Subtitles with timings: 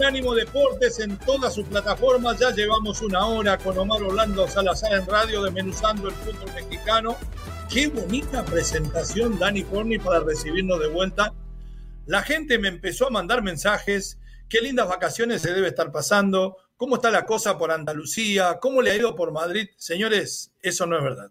[0.00, 2.38] Unánimo Deportes en todas sus plataformas.
[2.38, 7.18] Ya llevamos una hora con Omar Orlando Salazar en radio desmenuzando el fútbol mexicano.
[7.70, 11.34] Qué bonita presentación, Dani Forni, para recibirnos de vuelta.
[12.06, 14.18] La gente me empezó a mandar mensajes.
[14.48, 16.56] Qué lindas vacaciones se debe estar pasando.
[16.78, 18.58] ¿Cómo está la cosa por Andalucía?
[18.58, 19.68] ¿Cómo le ha ido por Madrid?
[19.76, 21.30] Señores, eso no es verdad.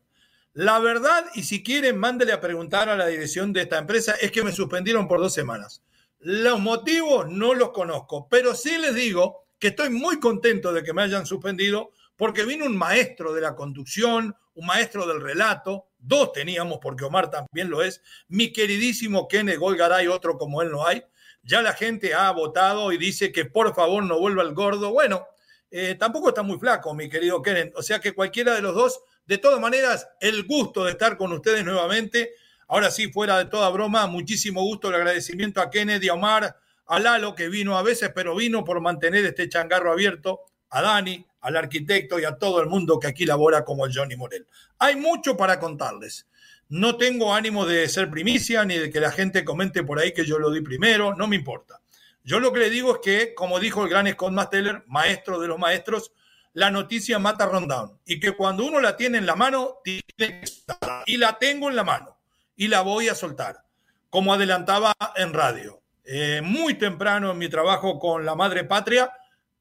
[0.53, 4.31] La verdad, y si quieren, mándele a preguntar a la dirección de esta empresa, es
[4.31, 5.81] que me suspendieron por dos semanas.
[6.19, 10.93] Los motivos no los conozco, pero sí les digo que estoy muy contento de que
[10.93, 16.33] me hayan suspendido porque vino un maestro de la conducción, un maestro del relato, dos
[16.33, 21.03] teníamos porque Omar también lo es, mi queridísimo Kene Golgaray, otro como él no hay.
[21.43, 24.91] Ya la gente ha votado y dice que por favor no vuelva el gordo.
[24.91, 25.25] Bueno,
[25.71, 27.71] eh, tampoco está muy flaco, mi querido Kenen.
[27.75, 31.31] O sea que cualquiera de los dos, de todas maneras, el gusto de estar con
[31.31, 32.33] ustedes nuevamente.
[32.71, 36.55] Ahora sí, fuera de toda broma, muchísimo gusto, el agradecimiento a Kennedy, a Omar,
[36.85, 41.25] a Lalo, que vino a veces, pero vino por mantener este changarro abierto, a Dani,
[41.41, 44.45] al arquitecto y a todo el mundo que aquí labora como el Johnny Morel.
[44.77, 46.27] Hay mucho para contarles.
[46.67, 50.23] No tengo ánimo de ser primicia ni de que la gente comente por ahí que
[50.23, 51.81] yo lo di primero, no me importa.
[52.23, 55.47] Yo lo que le digo es que, como dijo el gran Scott Masteller, maestro de
[55.47, 56.11] los maestros,
[56.53, 60.41] la noticia mata rundown y que cuando uno la tiene en la mano, tiene que
[60.43, 61.03] estar.
[61.07, 62.18] Y la tengo en la mano
[62.59, 63.63] y la voy a soltar,
[64.09, 65.81] como adelantaba en radio.
[66.03, 69.13] Eh, muy temprano en mi trabajo con la madre patria,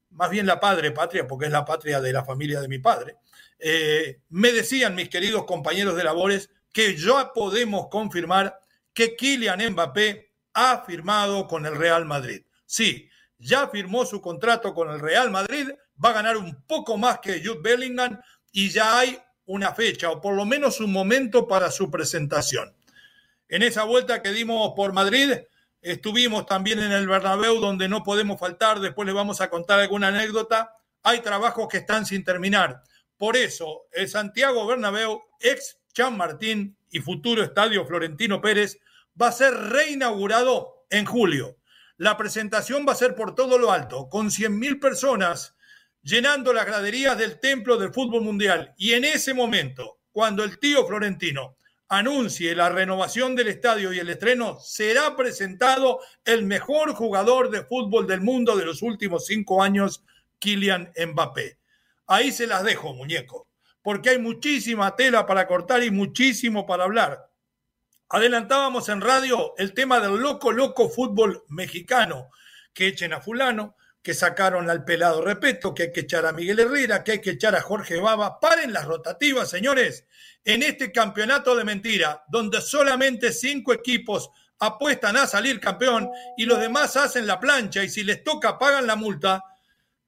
[0.09, 3.15] más bien la padre patria, porque es la patria de la familia de mi padre,
[3.57, 8.59] eh, me decían mis queridos compañeros de labores que ya podemos confirmar
[8.93, 12.43] que Kylian Mbappé ha firmado con el Real Madrid.
[12.65, 15.69] Sí, ya firmó su contrato con el Real Madrid,
[16.03, 18.19] va a ganar un poco más que Jude Bellingham
[18.51, 22.75] y ya hay una fecha o por lo menos un momento para su presentación.
[23.49, 25.33] En esa vuelta que dimos por Madrid,
[25.81, 28.79] estuvimos también en el Bernabéu, donde no podemos faltar.
[28.79, 30.77] Después les vamos a contar alguna anécdota.
[31.01, 32.83] Hay trabajos que están sin terminar.
[33.17, 38.79] Por eso, el Santiago Bernabéu, ex Chan Martín y futuro estadio Florentino Pérez,
[39.19, 41.57] va a ser reinaugurado en julio.
[41.97, 45.55] La presentación va a ser por todo lo alto, con 100.000 personas
[46.03, 48.73] llenando las graderías del templo del fútbol mundial.
[48.77, 51.57] Y en ese momento, cuando el tío Florentino
[51.89, 58.05] anuncie la renovación del estadio y el estreno, será presentado el mejor jugador de fútbol
[58.05, 60.03] del mundo de los últimos cinco años,
[60.37, 61.57] Kylian Mbappé.
[62.05, 63.47] Ahí se las dejo, muñeco,
[63.81, 67.27] porque hay muchísima tela para cortar y muchísimo para hablar.
[68.07, 72.29] Adelantábamos en radio el tema del loco, loco fútbol mexicano,
[72.71, 76.59] que echen a fulano, que sacaron al pelado Repeto, que hay que echar a Miguel
[76.59, 78.39] Herrera, que hay que echar a Jorge Baba.
[78.39, 80.05] Paren las rotativas, señores.
[80.45, 86.59] En este campeonato de mentira, donde solamente cinco equipos apuestan a salir campeón y los
[86.59, 89.43] demás hacen la plancha y si les toca pagan la multa,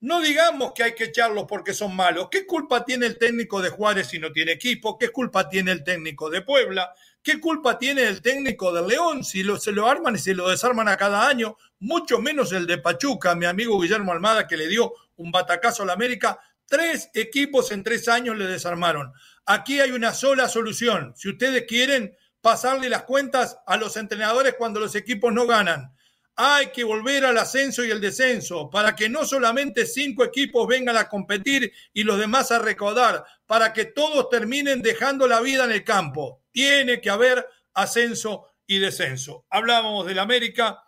[0.01, 2.27] no digamos que hay que echarlos porque son malos.
[2.31, 4.97] ¿Qué culpa tiene el técnico de Juárez si no tiene equipo?
[4.97, 6.91] ¿Qué culpa tiene el técnico de Puebla?
[7.21, 10.87] ¿Qué culpa tiene el técnico del León si se lo arman y se lo desarman
[10.87, 11.55] a cada año?
[11.79, 15.85] Mucho menos el de Pachuca, mi amigo Guillermo Almada, que le dio un batacazo a
[15.85, 16.39] la América.
[16.65, 19.13] Tres equipos en tres años le desarmaron.
[19.45, 21.13] Aquí hay una sola solución.
[21.15, 25.93] Si ustedes quieren pasarle las cuentas a los entrenadores cuando los equipos no ganan,
[26.35, 30.97] hay que volver al ascenso y el descenso para que no solamente cinco equipos vengan
[30.97, 35.71] a competir y los demás a recaudar, para que todos terminen dejando la vida en
[35.71, 36.41] el campo.
[36.51, 39.45] Tiene que haber ascenso y descenso.
[39.49, 40.83] Hablábamos del América,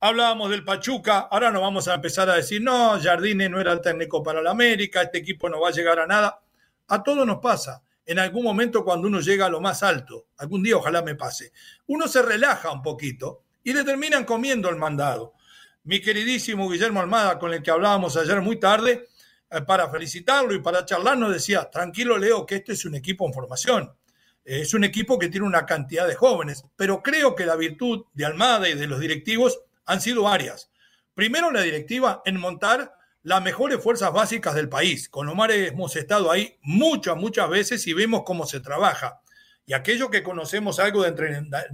[0.00, 3.80] hablábamos del Pachuca, ahora no vamos a empezar a decir, no, Jardine no era el
[3.80, 6.40] técnico para el América, este equipo no va a llegar a nada.
[6.88, 7.82] A todos nos pasa.
[8.04, 11.52] En algún momento cuando uno llega a lo más alto, algún día ojalá me pase,
[11.86, 15.34] uno se relaja un poquito y le terminan comiendo el mandado.
[15.82, 19.08] Mi queridísimo Guillermo Almada, con el que hablábamos ayer muy tarde,
[19.50, 23.26] eh, para felicitarlo y para charlar, nos decía, tranquilo Leo, que este es un equipo
[23.26, 23.92] en formación.
[24.44, 28.24] Es un equipo que tiene una cantidad de jóvenes, pero creo que la virtud de
[28.24, 30.70] Almada y de los directivos han sido varias.
[31.14, 35.08] Primero, la directiva en montar las mejores fuerzas básicas del país.
[35.08, 39.22] Con Omar hemos estado ahí muchas, muchas veces y vemos cómo se trabaja.
[39.66, 41.08] Y aquello que conocemos algo de,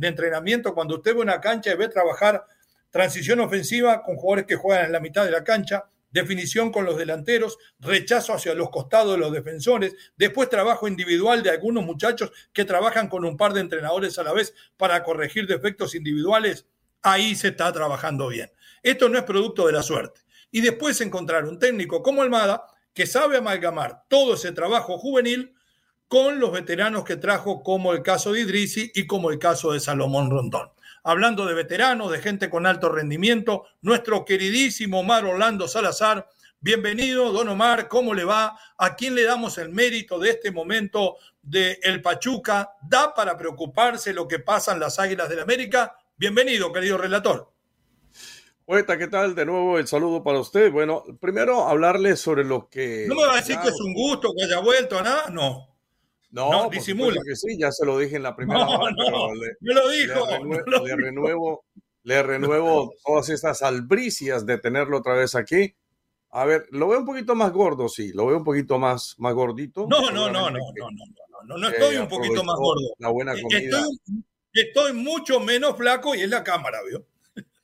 [0.00, 2.46] entrenamiento, cuando usted ve una cancha y ve trabajar
[2.88, 6.96] transición ofensiva con jugadores que juegan en la mitad de la cancha, definición con los
[6.96, 12.64] delanteros, rechazo hacia los costados de los defensores, después trabajo individual de algunos muchachos que
[12.64, 16.66] trabajan con un par de entrenadores a la vez para corregir defectos individuales,
[17.02, 18.50] ahí se está trabajando bien.
[18.82, 20.22] Esto no es producto de la suerte.
[20.50, 25.54] Y después encontrar un técnico como Almada que sabe amalgamar todo ese trabajo juvenil
[26.12, 29.80] con los veteranos que trajo, como el caso de Idrisi y como el caso de
[29.80, 30.68] Salomón Rondón
[31.04, 36.28] hablando de veteranos, de gente con alto rendimiento, nuestro queridísimo Omar Orlando Salazar.
[36.60, 38.58] Bienvenido, don Omar, ¿cómo le va?
[38.76, 42.72] ¿A quién le damos el mérito de este momento de El Pachuca?
[42.86, 45.96] ¿Da para preocuparse lo que pasa en las Águilas del América?
[46.18, 47.50] Bienvenido, querido relator.
[48.66, 49.34] Poeta, ¿qué tal?
[49.34, 50.70] De nuevo el saludo para usted.
[50.70, 53.06] Bueno, primero hablarle sobre lo que...
[53.08, 55.30] ¿No me va a decir que es un gusto que haya vuelto nada?
[55.30, 55.71] No.
[56.32, 57.20] No, disimula.
[57.24, 60.84] que sí, ya se lo dije en la primera no, no, le, me lo dijo.
[60.86, 61.64] Le, renuevo,
[62.02, 65.74] le renuevo todas estas albricias de tenerlo otra vez aquí.
[66.30, 69.34] A ver, lo veo un poquito más gordo, sí, lo veo un poquito más, más
[69.34, 69.86] gordito.
[69.86, 72.94] No, no, no, no, no, no, no, no, estoy un poquito más gordo.
[72.98, 73.58] La buena comida.
[73.58, 74.24] Estoy,
[74.54, 77.06] estoy mucho menos flaco y es la cámara, ¿vio?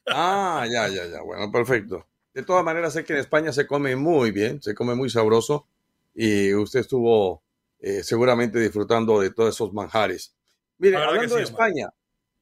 [0.06, 2.06] Ah, ya, ya, ya, bueno, perfecto.
[2.34, 5.66] De todas maneras, sé que en España se come muy bien, se come muy sabroso
[6.14, 7.42] y usted estuvo
[7.80, 10.34] eh, seguramente disfrutando de todos esos manjares.
[10.78, 11.88] Mire, hablando de España,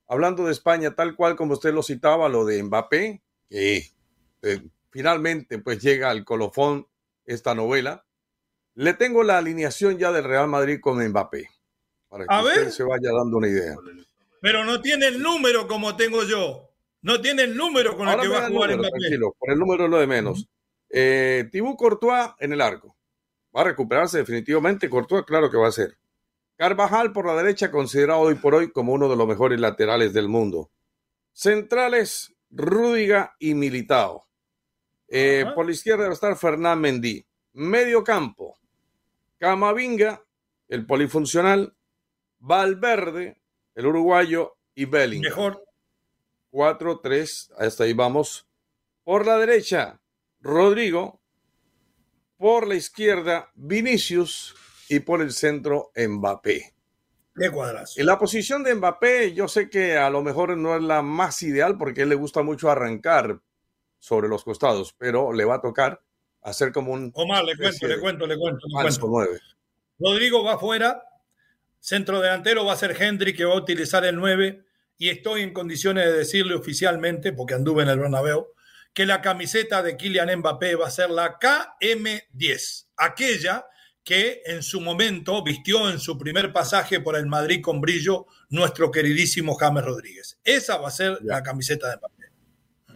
[0.08, 3.90] hablando de España, tal cual como usted lo citaba, lo de Mbappé, que
[4.42, 6.86] eh, finalmente pues llega al colofón
[7.24, 8.06] esta novela,
[8.74, 11.48] le tengo la alineación ya del Real Madrid con Mbappé,
[12.08, 13.74] para que usted se vaya dando una idea.
[14.40, 16.70] Pero no tiene el número como tengo yo.
[17.02, 18.90] No tiene el número con el que va a jugar Mbappé.
[18.90, 20.48] Tranquilo, por el número es lo de menos.
[20.90, 22.95] Eh, Tibú Courtois en el arco.
[23.56, 24.90] Va a recuperarse definitivamente.
[24.90, 25.96] Courtois, claro que va a ser.
[26.56, 30.28] Carvajal por la derecha, considerado hoy por hoy como uno de los mejores laterales del
[30.28, 30.70] mundo.
[31.32, 34.26] Centrales, Rúdiga y Militao.
[35.08, 37.26] Eh, por la izquierda va a estar Fernán Mendy.
[37.52, 38.58] Medio campo,
[39.38, 40.22] Camavinga,
[40.68, 41.74] el polifuncional,
[42.38, 43.40] Valverde,
[43.74, 45.22] el uruguayo y Belling.
[45.22, 45.64] Mejor.
[46.52, 48.46] 4-3, hasta ahí vamos.
[49.04, 50.00] Por la derecha,
[50.40, 51.20] Rodrigo,
[52.36, 54.54] por la izquierda, Vinicius
[54.88, 56.74] y por el centro, Mbappé.
[57.34, 57.98] ¿Qué cuadras?
[57.98, 61.42] En la posición de Mbappé, yo sé que a lo mejor no es la más
[61.42, 63.40] ideal porque a él le gusta mucho arrancar
[63.98, 66.00] sobre los costados, pero le va a tocar
[66.42, 67.10] hacer como un.
[67.14, 68.66] Omar, le cuento, le cuento, le cuento.
[69.98, 71.02] Rodrigo va afuera,
[71.80, 74.64] centro delantero va a ser Hendry que va a utilizar el 9
[74.98, 78.48] y estoy en condiciones de decirle oficialmente, porque anduve en el Bernabéu,
[78.96, 83.66] que la camiseta de Kylian Mbappé va a ser la KM10, aquella
[84.02, 88.90] que en su momento vistió en su primer pasaje por el Madrid con brillo nuestro
[88.90, 90.40] queridísimo James Rodríguez.
[90.42, 92.24] Esa va a ser la camiseta de Mbappé.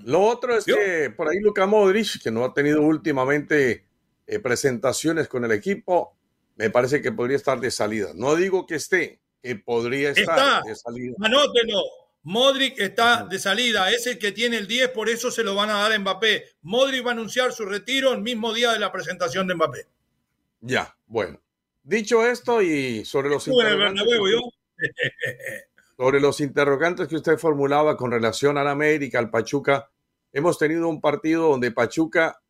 [0.05, 3.85] Lo otro es que por ahí Luka Modric, que no ha tenido últimamente
[4.27, 6.17] eh, presentaciones con el equipo,
[6.57, 8.13] me parece que podría estar de salida.
[8.15, 11.15] No digo que esté, que podría estar de salida.
[11.21, 11.83] Anótelo,
[12.23, 15.71] Modric está de salida, es el que tiene el 10, por eso se lo van
[15.71, 16.45] a dar a Mbappé.
[16.63, 19.87] Modric va a anunciar su retiro el mismo día de la presentación de Mbappé.
[20.61, 21.41] Ya, bueno.
[21.83, 24.05] Dicho esto y sobre los interrogantes,
[25.97, 29.91] sobre los interrogantes que usted formulaba con relación a la América, al Pachuca,
[30.31, 32.43] hemos tenido un partido donde Pachuca,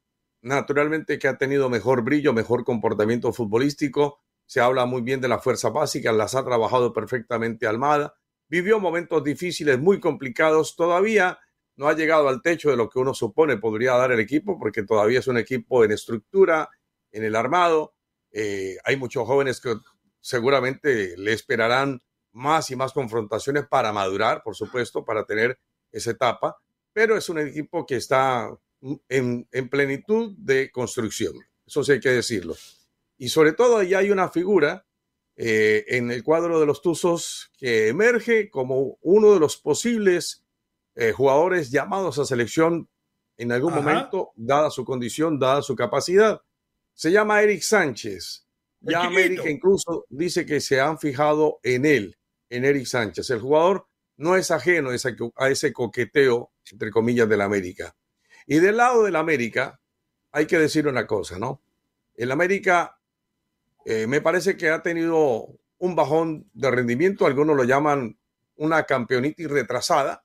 [0.43, 5.39] naturalmente que ha tenido mejor brillo, mejor comportamiento futbolístico, se habla muy bien de la
[5.39, 8.20] fuerza básica, las ha trabajado perfectamente Almada
[8.51, 11.39] vivió momentos difíciles, muy complicados, todavía
[11.77, 14.83] no ha llegado al techo de lo que uno supone podría dar el equipo, porque
[14.83, 16.69] todavía es un equipo en estructura,
[17.13, 17.95] en el armado.
[18.33, 19.77] Eh, hay muchos jóvenes que
[20.21, 22.03] seguramente le esperarán
[22.33, 25.59] más y más confrontaciones para madurar, por supuesto, para tener
[25.93, 26.59] esa etapa,
[26.93, 28.51] pero es un equipo que está
[29.09, 31.35] en, en plenitud de construcción,
[31.67, 32.57] eso sí hay que decirlo.
[33.17, 34.87] Y sobre todo ahí hay una figura
[35.43, 40.45] eh, en el cuadro de los Tuzos que emerge como uno de los posibles
[40.95, 42.91] eh, jugadores llamados a selección
[43.39, 46.43] en algún momento, dada su condición, dada su capacidad.
[46.93, 48.47] Se llama Eric Sánchez.
[48.81, 52.19] Ya América incluso dice que se han fijado en él,
[52.51, 53.31] en Eric Sánchez.
[53.31, 53.87] El jugador
[54.19, 54.91] no es ajeno
[55.37, 57.97] a ese coqueteo, entre comillas, del América.
[58.47, 59.81] Y del lado del América,
[60.33, 61.63] hay que decir una cosa, ¿no?
[62.15, 63.00] El América
[63.85, 68.19] eh, me parece que ha tenido un bajón de rendimiento, algunos lo llaman
[68.57, 70.25] una campeonitis retrasada,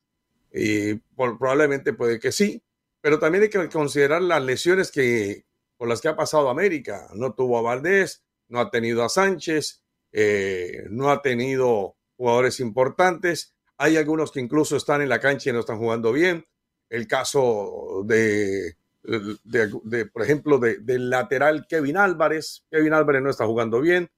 [0.51, 2.63] y probablemente puede que sí,
[3.01, 5.45] pero también hay que considerar las lesiones que,
[5.77, 7.07] con las que ha pasado América.
[7.13, 13.53] No tuvo a Valdés, no ha tenido a Sánchez, eh, no ha tenido jugadores importantes.
[13.77, 16.45] Hay algunos que incluso están en la cancha y no están jugando bien.
[16.89, 22.65] El caso de, de, por ejemplo, del lateral Kevin Álvarez.
[22.69, 24.09] Kevin Álvarez no está jugando bien.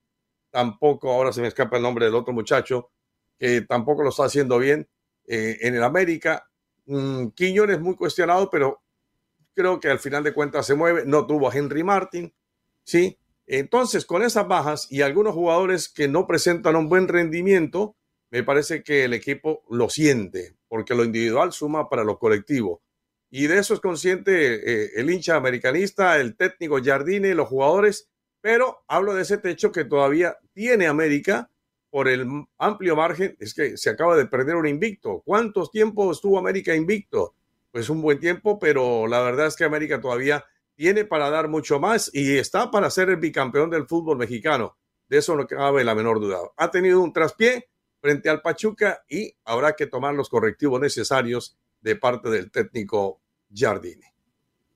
[0.50, 2.90] Tampoco, ahora se me escapa el nombre del otro muchacho,
[3.38, 4.88] que tampoco lo está haciendo bien
[5.28, 6.50] eh, en el América.
[6.86, 8.82] Mm, Quiñones muy cuestionado, pero
[9.54, 11.04] creo que al final de cuentas se mueve.
[11.06, 12.34] No tuvo a Henry Martin,
[12.84, 13.20] ¿sí?
[13.46, 17.96] Entonces, con esas bajas y algunos jugadores que no presentan un buen rendimiento,
[18.30, 22.82] me parece que el equipo lo siente, porque lo individual suma para lo colectivo.
[23.30, 28.10] Y de eso es consciente eh, el hincha americanista, el técnico Jardine, los jugadores,
[28.42, 31.50] pero hablo de ese techo que todavía tiene América
[31.90, 32.26] por el
[32.58, 33.36] amplio margen.
[33.40, 35.22] Es que se acaba de perder un invicto.
[35.26, 37.36] ¿Cuántos tiempos estuvo América invicto?
[37.72, 41.80] Pues un buen tiempo, pero la verdad es que América todavía tiene para dar mucho
[41.80, 44.78] más y está para ser el bicampeón del fútbol mexicano.
[45.10, 46.38] De eso no cabe la menor duda.
[46.56, 47.68] Ha tenido un traspié
[48.00, 53.22] frente al Pachuca y habrá que tomar los correctivos necesarios de parte del técnico
[53.54, 54.14] Jardine.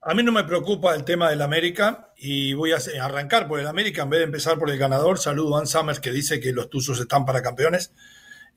[0.04, 3.68] A mí no me preocupa el tema del América y voy a arrancar por el
[3.68, 5.20] América en vez de empezar por el ganador.
[5.20, 7.94] Saludo a Ann Summers que dice que los Tuzos están para campeones.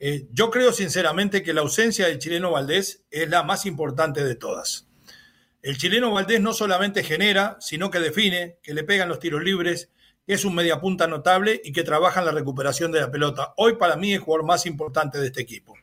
[0.01, 4.35] Eh, yo creo sinceramente que la ausencia del chileno Valdés es la más importante de
[4.37, 4.89] todas.
[5.61, 9.91] El chileno Valdés no solamente genera, sino que define, que le pegan los tiros libres,
[10.27, 13.53] que es un mediapunta notable y que trabaja en la recuperación de la pelota.
[13.57, 15.75] Hoy para mí es el jugador más importante de este equipo.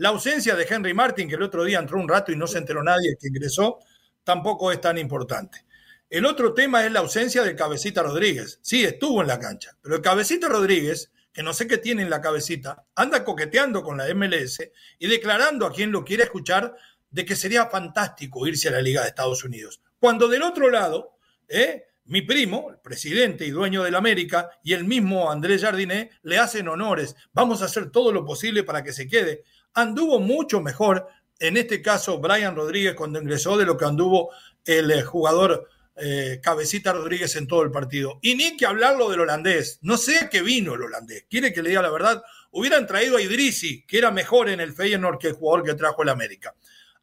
[0.00, 2.56] La ausencia de Henry Martin, que el otro día entró un rato y no se
[2.56, 3.80] enteró nadie que ingresó,
[4.24, 5.66] tampoco es tan importante.
[6.08, 8.60] El otro tema es la ausencia del Cabecita Rodríguez.
[8.62, 12.08] Sí, estuvo en la cancha, pero el Cabecita Rodríguez, que no sé qué tiene en
[12.08, 14.60] la cabecita, anda coqueteando con la MLS
[14.98, 16.74] y declarando a quien lo quiere escuchar
[17.10, 19.82] de que sería fantástico irse a la Liga de Estados Unidos.
[19.98, 21.88] Cuando del otro lado, ¿eh?
[22.06, 26.38] mi primo, el presidente y dueño de la América, y el mismo Andrés Jardiné le
[26.38, 27.14] hacen honores.
[27.34, 29.44] Vamos a hacer todo lo posible para que se quede.
[29.74, 31.08] Anduvo mucho mejor,
[31.38, 34.30] en este caso, Brian Rodríguez cuando ingresó de lo que anduvo
[34.64, 38.18] el eh, jugador eh, Cabecita Rodríguez en todo el partido.
[38.22, 39.78] Y ni que hablarlo del holandés.
[39.82, 41.26] No sé a qué vino el holandés.
[41.28, 42.22] ¿Quiere que le diga la verdad?
[42.52, 46.02] Hubieran traído a Idrisi, que era mejor en el Feyenoord que el jugador que trajo
[46.02, 46.54] el América.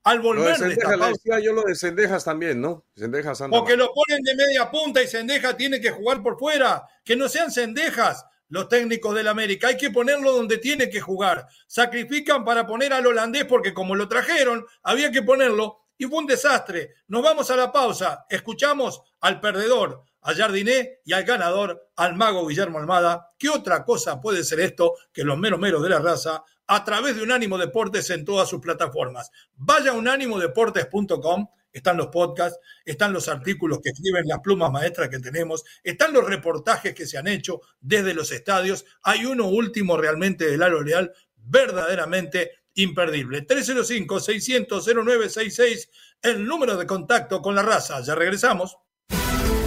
[0.03, 2.85] Al volver de esta pausa, yo lo de Sendejas también, ¿no?
[2.95, 6.83] Sendejas anda Porque lo ponen de media punta y Sendejas tiene que jugar por fuera.
[7.03, 9.67] Que no sean Sendejas los técnicos del América.
[9.67, 11.47] Hay que ponerlo donde tiene que jugar.
[11.67, 16.27] Sacrifican para poner al holandés porque como lo trajeron, había que ponerlo y fue un
[16.27, 16.95] desastre.
[17.07, 18.25] Nos vamos a la pausa.
[18.29, 23.31] Escuchamos al perdedor, a Jardiné y al ganador, al mago Guillermo Almada.
[23.37, 27.15] ¿Qué otra cosa puede ser esto que los meros meros de la raza a través
[27.15, 29.31] de Unánimo Deportes en todas sus plataformas.
[29.55, 31.47] Vaya a unánimodeportes.com,
[31.77, 36.25] están los podcasts, están los artículos que escriben las plumas maestras que tenemos, están los
[36.25, 38.85] reportajes que se han hecho desde los estadios.
[39.03, 43.45] Hay uno último realmente del Lalo Leal, verdaderamente imperdible.
[43.47, 45.89] 305-600-0966,
[46.21, 48.01] el número de contacto con la raza.
[48.01, 48.77] Ya regresamos.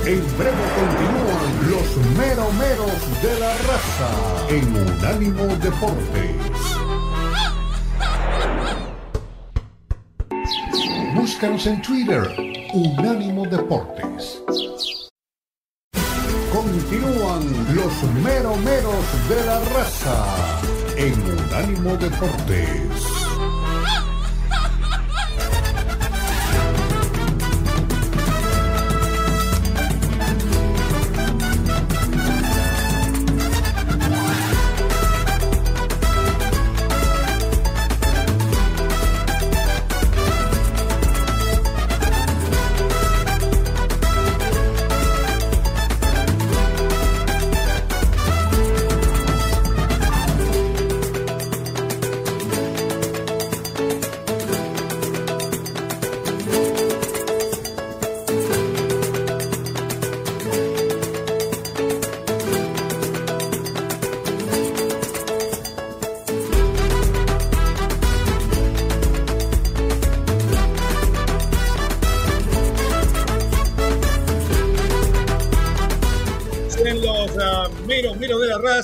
[0.07, 6.60] En breve continúan los meromeros de la raza en Unánimo Deportes.
[11.15, 12.23] Búscanos en Twitter,
[12.73, 14.41] Unánimo Deportes.
[16.53, 20.61] Continúan los meromeros de la raza
[20.97, 23.20] en Unánimo Deportes.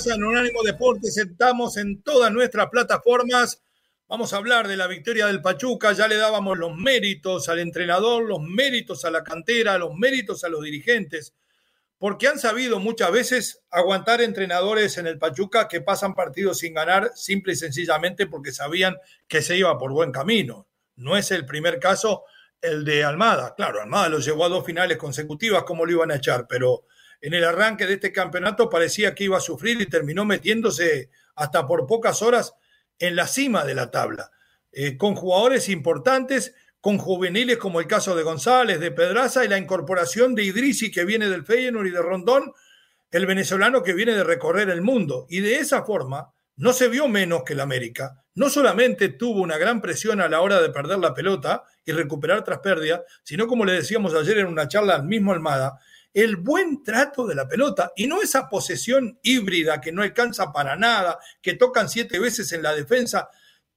[0.06, 3.62] Raza, en Unánimo Deportes, estamos en todas nuestras plataformas.
[4.08, 8.24] Vamos a hablar de la victoria del Pachuca, ya le dábamos los méritos al entrenador,
[8.24, 11.34] los méritos a la cantera, los méritos a los dirigentes,
[11.98, 17.10] porque han sabido muchas veces aguantar entrenadores en el Pachuca que pasan partidos sin ganar,
[17.14, 18.96] simple y sencillamente porque sabían
[19.26, 20.68] que se iba por buen camino.
[20.94, 22.24] No es el primer caso
[22.60, 23.54] el de Almada.
[23.56, 26.84] Claro, Almada lo llevó a dos finales consecutivas, como lo iban a echar, pero
[27.20, 31.66] en el arranque de este campeonato parecía que iba a sufrir y terminó metiéndose hasta
[31.66, 32.54] por pocas horas
[32.98, 34.30] en la cima de la tabla,
[34.72, 39.58] eh, con jugadores importantes, con juveniles como el caso de González, de Pedraza y la
[39.58, 42.52] incorporación de Idrisi que viene del Feyenoord y de Rondón,
[43.10, 45.26] el venezolano que viene de recorrer el mundo.
[45.28, 48.22] Y de esa forma no se vio menos que el América.
[48.34, 52.44] No solamente tuvo una gran presión a la hora de perder la pelota y recuperar
[52.44, 55.78] tras pérdidas, sino como le decíamos ayer en una charla al mismo Almada,
[56.16, 60.74] el buen trato de la pelota y no esa posesión híbrida que no alcanza para
[60.74, 63.28] nada, que tocan siete veces en la defensa,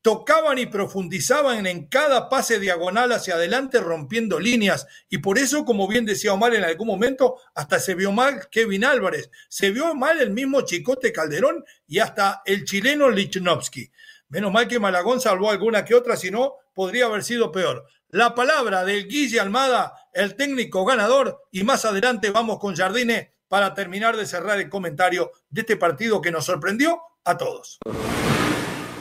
[0.01, 5.85] tocaban y profundizaban en cada pase diagonal hacia adelante rompiendo líneas y por eso, como
[5.85, 10.21] bien decía Omar en algún momento, hasta se vio mal Kevin Álvarez, se vio mal
[10.21, 13.91] el mismo Chicote Calderón y hasta el chileno Lichnowsky.
[14.29, 17.85] Menos mal que Malagón salvó alguna que otra, si no, podría haber sido peor.
[18.11, 23.73] La palabra del Guille Almada, el técnico ganador, y más adelante vamos con Jardine para
[23.73, 27.79] terminar de cerrar el comentario de este partido que nos sorprendió a todos.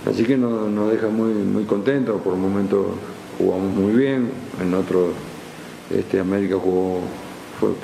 [0.07, 2.99] Así que nos, deja muy, muy contentos, por un momento
[3.37, 5.13] jugamos muy bien, en otro
[5.91, 7.01] este, América jugó,
[7.61, 7.75] fue,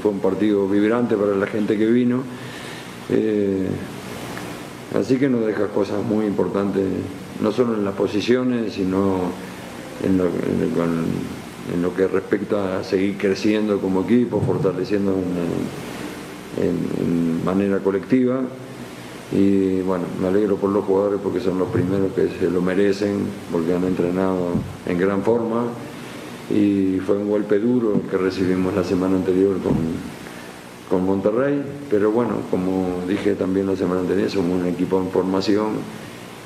[0.00, 2.22] fue un partido vibrante para la gente que vino.
[3.08, 3.68] Eh,
[4.94, 6.84] Así que nos deja cosas muy importantes,
[7.40, 9.30] no solo en las posiciones, sino
[10.04, 10.24] en lo,
[11.96, 15.14] que respecta a seguir creciendo como equipo, fortaleciendo
[16.60, 18.40] en, manera colectiva.
[19.32, 23.26] Y bueno, me alegro por los jugadores porque son los primeros que se lo merecen,
[23.50, 24.50] porque han entrenado
[24.86, 25.64] en gran forma.
[26.50, 29.74] Y fue un golpe duro que recibimos la semana anterior con,
[30.90, 35.68] con Monterrey, pero bueno, como dije también la semana anterior, somos un equipo en formación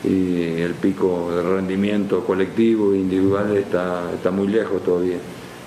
[0.06, 5.18] y el pico de rendimiento colectivo e individual está, está muy lejos todavía.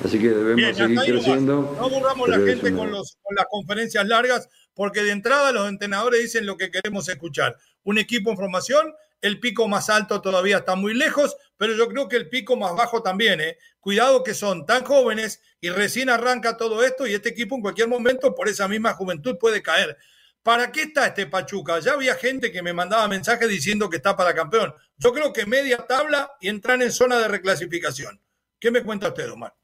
[0.04, 1.76] Así que debemos seguir creciendo.
[1.78, 6.22] No aburramos la gente con, los, con las conferencias largas, porque de entrada los entrenadores
[6.22, 7.58] dicen lo que queremos escuchar.
[7.84, 12.08] Un equipo en formación el pico más alto todavía está muy lejos, pero yo creo
[12.08, 13.42] que el pico más bajo también.
[13.42, 13.58] ¿eh?
[13.80, 17.88] Cuidado que son tan jóvenes y recién arranca todo esto y este equipo en cualquier
[17.88, 19.98] momento por esa misma juventud puede caer.
[20.44, 21.80] ¿Para qué está este Pachuca?
[21.80, 24.74] Ya había gente que me mandaba mensajes diciendo que está para campeón.
[24.98, 28.22] Yo creo que media tabla y entrar en zona de reclasificación.
[28.60, 29.56] ¿Qué me cuenta usted, Omar?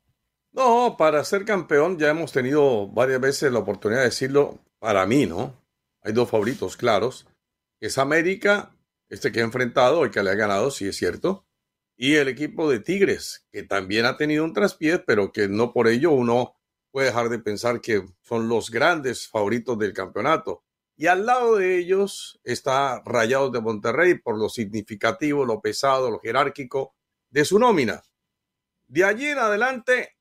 [0.51, 4.59] No, para ser campeón ya hemos tenido varias veces la oportunidad de decirlo.
[4.79, 5.61] Para mí, ¿no?
[6.01, 7.25] Hay dos favoritos claros.
[7.79, 8.75] Es América
[9.09, 11.45] este que ha enfrentado, y que le ha ganado, sí es cierto,
[11.97, 15.88] y el equipo de Tigres, que también ha tenido un traspié, pero que no por
[15.88, 16.55] ello uno
[16.91, 20.64] puede dejar de pensar que son los grandes favoritos del campeonato.
[20.97, 26.19] Y al lado de ellos está Rayados de Monterrey por lo significativo, lo pesado, lo
[26.19, 26.95] jerárquico
[27.29, 28.01] de su nómina.
[28.88, 30.15] De allí en adelante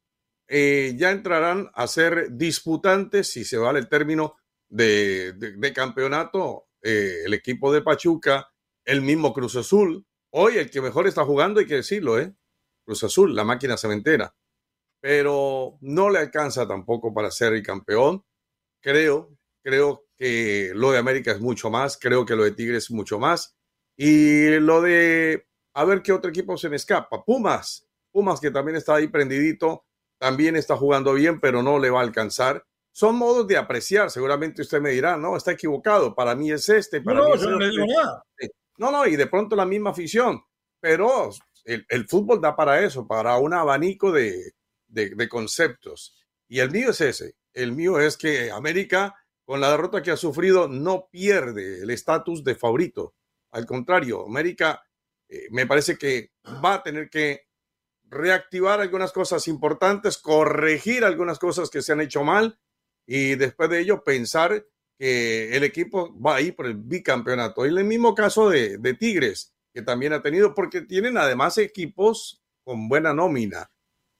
[0.49, 4.37] eh, ya entrarán a ser disputantes, si se vale el término,
[4.69, 8.51] de, campeonato, eh, el equipo de Pachuca,
[8.85, 10.05] el mismo Cruz Azul.
[10.31, 12.35] Hoy el que mejor está jugando, hay que decirlo, ¿eh?
[12.85, 14.35] Cruz Azul, la máquina cementera.
[15.01, 18.25] Pero no le alcanza tampoco para ser el campeón.
[18.81, 22.91] Creo, creo que lo de América es mucho más, creo que lo de Tigres es
[22.91, 23.57] mucho más.
[23.97, 27.25] Y lo de, a ver qué otro equipo se me escapa.
[27.25, 29.85] Pumas, Pumas que también está ahí prendidito,
[30.19, 32.65] también está jugando bien, pero no le va a alcanzar.
[32.93, 37.01] Son modos de apreciar, seguramente usted me dirá, no, está equivocado, para mí es este,
[37.01, 37.95] para no, mí es yo no le digo este".
[37.95, 38.25] nada.
[38.79, 40.41] No, no, y de pronto la misma afición,
[40.81, 41.31] pero
[41.65, 44.53] el, fútbol da para eso, para un abanico de,
[44.87, 46.17] de, conceptos.
[46.49, 49.15] Y el mío es ese, el mío es que América,
[49.45, 53.15] con la derrota que ha sufrido, no pierde el estatus de favorito.
[53.53, 54.83] Al contrario, América
[55.29, 56.33] eh, me parece que
[56.65, 57.47] va a tener que
[58.05, 62.59] reactivar algunas cosas importantes, corregir algunas cosas que se han hecho mal
[63.07, 64.67] y después de ello pensar
[64.99, 67.67] que el equipo va a ir por el bicampeonato.
[67.67, 72.89] Y el mismo caso de, Tigres, que también ha tenido, porque tienen además equipos con
[72.89, 73.71] buena nómina,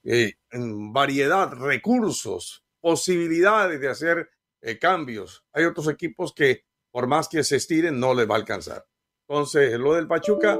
[0.03, 4.29] eh, variedad, recursos, posibilidades de hacer
[4.65, 5.45] eh, cambios.
[5.53, 8.83] Hay otros equipos que por más que se estiren no les va a alcanzar.
[9.27, 10.59] Entonces, lo del Pachuca,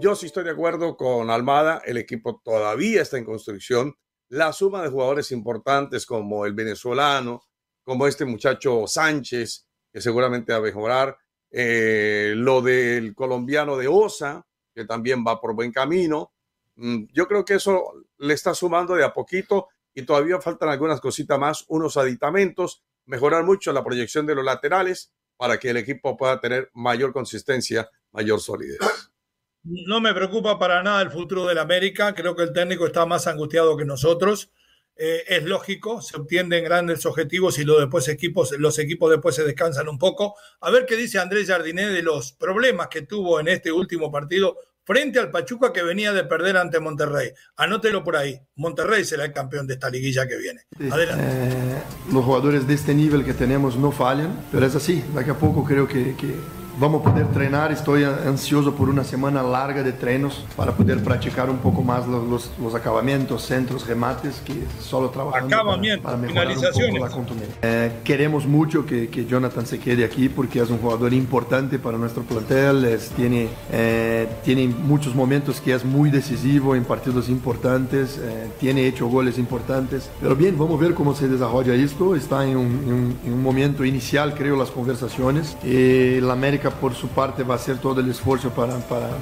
[0.00, 3.94] yo sí estoy de acuerdo con Almada, el equipo todavía está en construcción.
[4.28, 7.42] La suma de jugadores importantes como el venezolano,
[7.82, 11.18] como este muchacho Sánchez, que seguramente va a mejorar.
[11.50, 16.32] Eh, lo del colombiano de Osa, que también va por buen camino.
[16.76, 21.02] Mm, yo creo que eso le está sumando de a poquito y todavía faltan algunas
[21.02, 22.82] cositas más, unos aditamentos,
[23.12, 27.90] mejorar mucho la proyección de los laterales para que el equipo pueda tener mayor consistencia,
[28.10, 28.78] mayor solidez.
[29.62, 33.26] No me preocupa para nada el futuro del América, creo que el técnico está más
[33.26, 34.50] angustiado que nosotros.
[34.96, 39.44] Eh, es lógico, se obtienen grandes objetivos y los, después equipos, los equipos después se
[39.44, 40.34] descansan un poco.
[40.62, 44.56] A ver qué dice Andrés Jardiné de los problemas que tuvo en este último partido
[44.84, 47.30] frente al Pachuca que venía de perder ante Monterrey.
[47.56, 48.40] Anótelo por ahí.
[48.56, 50.62] Monterrey será el campeón de esta liguilla que viene.
[50.92, 51.24] Adelante.
[51.26, 55.02] Eh, los jugadores de este nivel que tenemos no fallan, pero es así.
[55.14, 56.34] De a poco creo que, que
[56.78, 57.72] vamos a poder treinar.
[57.72, 62.28] Estoy ansioso por una semana larga de trenos para poder practicar un poco más los,
[62.28, 67.56] los, los acabamientos, centros, remates, que solo trabajando para, para mejorar un poco la contundencia.
[67.62, 71.96] Eh, queremos mucho que, que, Jonathan se quede aquí porque es un jugador importante para
[71.98, 72.84] nuestro plantel.
[72.84, 78.18] Es, tiene, eh, tiene muchos momentos que es muy decisivo en partidos importantes.
[78.18, 80.10] Eh, tiene hecho goles importantes.
[80.20, 82.14] Pero bien, vamos a ver cómo se desarrolla esto.
[82.16, 85.56] Está en un, en un, en un momento inicial, creo, las conversaciones.
[85.64, 89.12] Eh, la América por su parte va a hacer todo el esfuerzo para, para eh,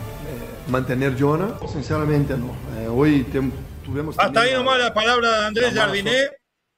[0.68, 1.58] mantener Jonah.
[1.72, 2.54] Sinceramente no.
[2.78, 3.40] Eh, hoy te,
[3.84, 4.18] tuvimos...
[4.18, 6.30] Hasta ahí nomás la palabra de Andrés Jardiné.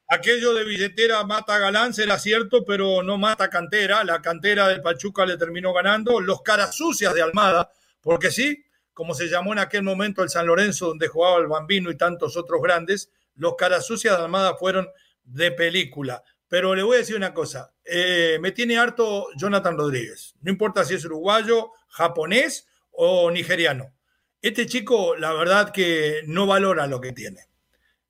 [0.08, 4.04] Aquello de billetera mata Galán será cierto, pero no mata cantera.
[4.04, 6.20] La cantera del Pachuca le terminó ganando.
[6.20, 7.70] Los caras sucias de Almada,
[8.02, 11.90] porque sí, como se llamó en aquel momento el San Lorenzo, donde jugaba el Bambino
[11.90, 14.86] y tantos otros grandes, los caras sucias de Almada fueron
[15.24, 16.22] de película.
[16.52, 20.84] Pero le voy a decir una cosa, eh, me tiene harto Jonathan Rodríguez, no importa
[20.84, 23.94] si es uruguayo, japonés o nigeriano.
[24.42, 27.48] Este chico, la verdad que no valora lo que tiene.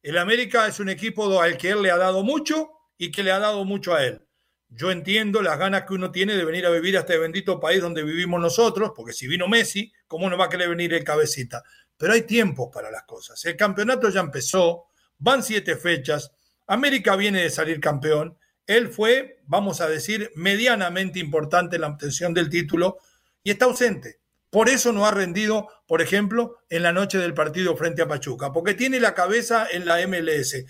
[0.03, 3.31] El América es un equipo al que él le ha dado mucho y que le
[3.31, 4.27] ha dado mucho a él.
[4.71, 7.81] Yo entiendo las ganas que uno tiene de venir a vivir a este bendito país
[7.81, 11.63] donde vivimos nosotros, porque si vino Messi, ¿cómo no va a querer venir el cabecita?
[11.97, 13.45] Pero hay tiempos para las cosas.
[13.45, 14.87] El campeonato ya empezó,
[15.19, 16.33] van siete fechas,
[16.67, 18.39] América viene de salir campeón.
[18.67, 22.99] Él fue, vamos a decir, medianamente importante en la obtención del título
[23.43, 24.21] y está ausente.
[24.51, 28.53] Por eso no ha rendido, por ejemplo, en la noche del partido frente a Pachuca,
[28.53, 30.65] porque tiene la cabeza en la MLS.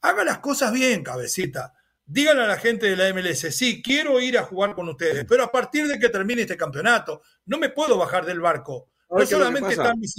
[0.00, 1.74] Haga las cosas bien, cabecita.
[2.06, 5.44] Díganle a la gente de la MLS, sí, quiero ir a jugar con ustedes, pero
[5.44, 8.88] a partir de que termine este campeonato, no me puedo bajar del barco.
[9.10, 10.16] No solamente están mis,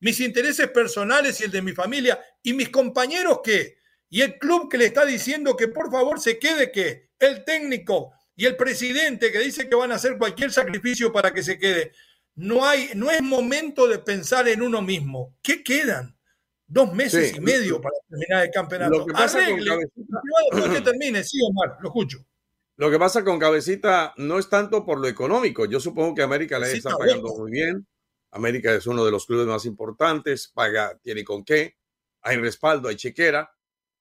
[0.00, 3.79] mis intereses personales y el de mi familia y mis compañeros que
[4.10, 8.12] y el club que le está diciendo que por favor se quede que el técnico
[8.34, 11.92] y el presidente que dice que van a hacer cualquier sacrificio para que se quede.
[12.34, 15.36] No hay, no es momento de pensar en uno mismo.
[15.42, 16.18] ¿Qué quedan?
[16.66, 18.98] Dos meses sí, y medio para terminar el campeonato.
[18.98, 19.86] Lo que pasa Arregle,
[20.50, 22.18] con que termine, sí, Omar, lo escucho.
[22.76, 25.66] Lo que pasa con Cabecita no es tanto por lo económico.
[25.66, 27.38] Yo supongo que América le está pagando bueno.
[27.38, 27.86] muy bien.
[28.32, 31.76] América es uno de los clubes más importantes, paga, tiene con qué,
[32.22, 33.50] hay respaldo, hay chequera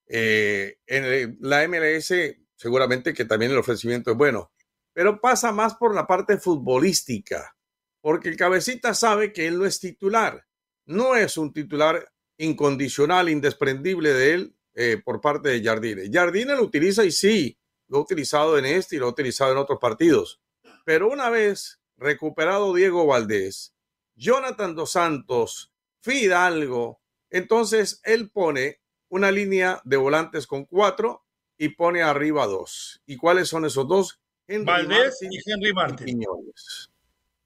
[0.09, 2.11] eh, en la MLS
[2.59, 4.51] seguramente que también el ofrecimiento es bueno,
[4.91, 7.55] pero pasa más por la parte futbolística,
[8.01, 10.45] porque el cabecita sabe que él no es titular,
[10.85, 16.09] no es un titular incondicional, indesprendible de él eh, por parte de Jardine.
[16.11, 19.57] Jardine lo utiliza y sí, lo ha utilizado en este y lo ha utilizado en
[19.57, 20.41] otros partidos,
[20.83, 23.73] pero una vez recuperado Diego Valdés,
[24.15, 31.23] Jonathan Dos Santos, Fidalgo, entonces él pone una línea de volantes con cuatro
[31.57, 33.01] y pone arriba dos.
[33.05, 34.19] ¿Y cuáles son esos dos?
[34.47, 36.21] Henry Valdés y Henry Martin.
[36.21, 36.25] Y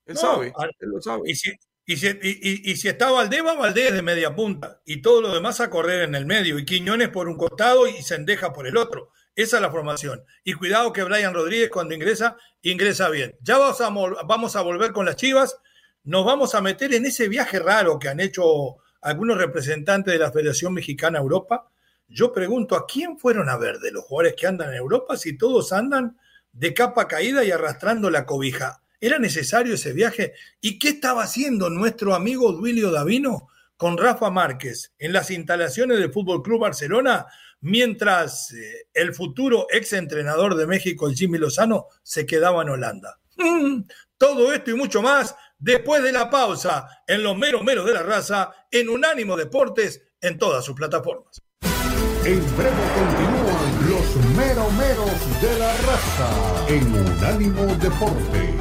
[0.05, 1.23] él no, sabe, él lo sabe.
[1.25, 1.51] Y si,
[1.85, 5.33] y, si, y, y si, está Valdés, va Valdés de media punta y todo lo
[5.33, 8.77] demás a correr en el medio y Quiñones por un costado y Sendeja por el
[8.77, 9.11] otro.
[9.35, 10.23] Esa es la formación.
[10.43, 13.35] Y cuidado que Brian Rodríguez cuando ingresa, ingresa bien.
[13.41, 13.89] Ya vamos a,
[14.23, 15.57] vamos a volver con las Chivas.
[16.03, 20.31] Nos vamos a meter en ese viaje raro que han hecho algunos representantes de la
[20.31, 21.69] Federación Mexicana Europa,
[22.07, 25.37] yo pregunto, ¿a quién fueron a ver de los jugadores que andan en Europa si
[25.37, 26.17] todos andan
[26.51, 28.81] de capa caída y arrastrando la cobija?
[28.99, 30.33] ¿Era necesario ese viaje?
[30.61, 36.13] ¿Y qué estaba haciendo nuestro amigo Duilio Davino con Rafa Márquez en las instalaciones del
[36.13, 37.25] Fútbol Club Barcelona
[37.59, 43.19] mientras eh, el futuro ex entrenador de México, Jimmy Lozano, se quedaba en Holanda?
[43.37, 43.81] Mm,
[44.17, 48.03] todo esto y mucho más después de la pausa en los meros meros de la
[48.03, 51.41] raza en Unánimo Deportes en todas sus plataformas.
[52.25, 56.29] En breve continúan los meros meros de la raza
[56.67, 58.55] en Unánimo Deportes.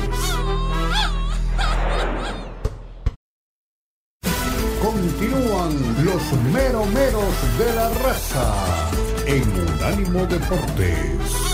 [4.81, 8.91] Continúan los meros meros de la raza
[9.27, 11.52] en Unánimo Deportes.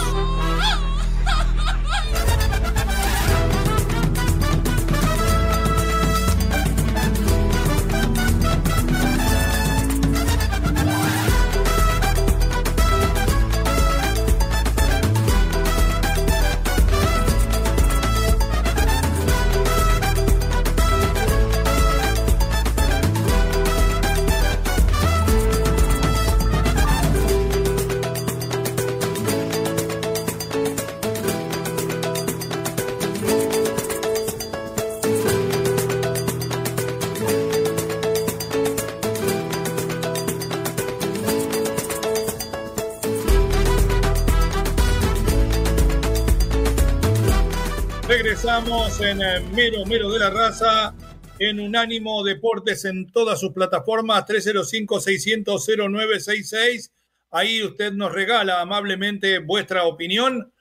[48.59, 50.93] Regresamos en eh, Mero Mero de la Raza,
[51.39, 56.91] en Unánimo Deportes en todas sus plataformas, 305-600-0966.
[57.31, 60.53] Ahí usted nos regala amablemente vuestra opinión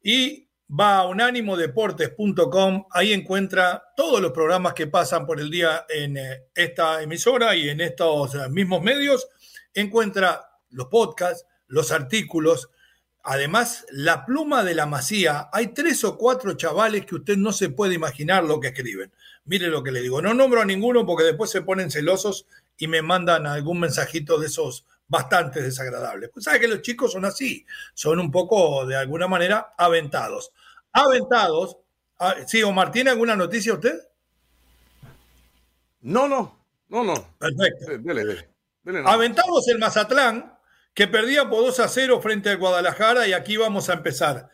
[0.00, 2.84] y va a unánimodeportes.com.
[2.92, 7.68] Ahí encuentra todos los programas que pasan por el día en eh, esta emisora y
[7.68, 9.26] en estos eh, mismos medios.
[9.74, 12.70] Encuentra los podcasts, los artículos,
[13.22, 17.68] Además, la pluma de la masía, hay tres o cuatro chavales que usted no se
[17.68, 19.12] puede imaginar lo que escriben.
[19.44, 22.46] Mire lo que le digo, no nombro a ninguno porque después se ponen celosos
[22.78, 26.30] y me mandan algún mensajito de esos bastante desagradables.
[26.32, 30.52] Pues sabe que los chicos son así, son un poco, de alguna manera, aventados.
[30.92, 31.76] Aventados.
[32.18, 34.00] Ah, sí, Omar, ¿tiene alguna noticia usted?
[36.02, 37.34] No, no, no, no.
[37.38, 37.98] Perfecto.
[37.98, 40.56] Dele, dele, Aventados el Mazatlán,
[40.94, 44.48] que perdía por 2 a 0 frente al Guadalajara y aquí vamos a empezar.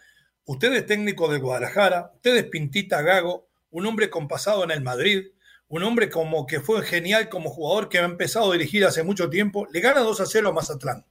[0.45, 4.81] Usted es técnico del Guadalajara, usted es Pintita Gago, un hombre con pasado en el
[4.81, 5.27] Madrid,
[5.69, 9.29] un hombre como que fue genial como jugador que ha empezado a dirigir hace mucho
[9.29, 11.05] tiempo, le gana 2 a 0 a Mazatlán.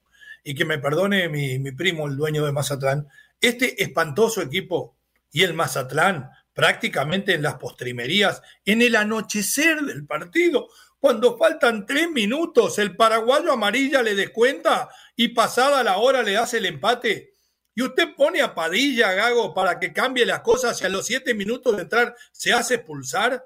[0.43, 3.07] Y que me perdone mi, mi primo, el dueño de Mazatlán,
[3.41, 4.95] este espantoso equipo
[5.31, 10.69] y el Mazatlán prácticamente en las postrimerías, en el anochecer del partido,
[11.05, 16.57] cuando faltan tres minutos, el paraguayo amarilla le descuenta y pasada la hora le hace
[16.57, 17.35] el empate.
[17.75, 21.35] Y usted pone a Padilla, Gago, para que cambie las cosas y a los siete
[21.35, 23.45] minutos de entrar se hace expulsar.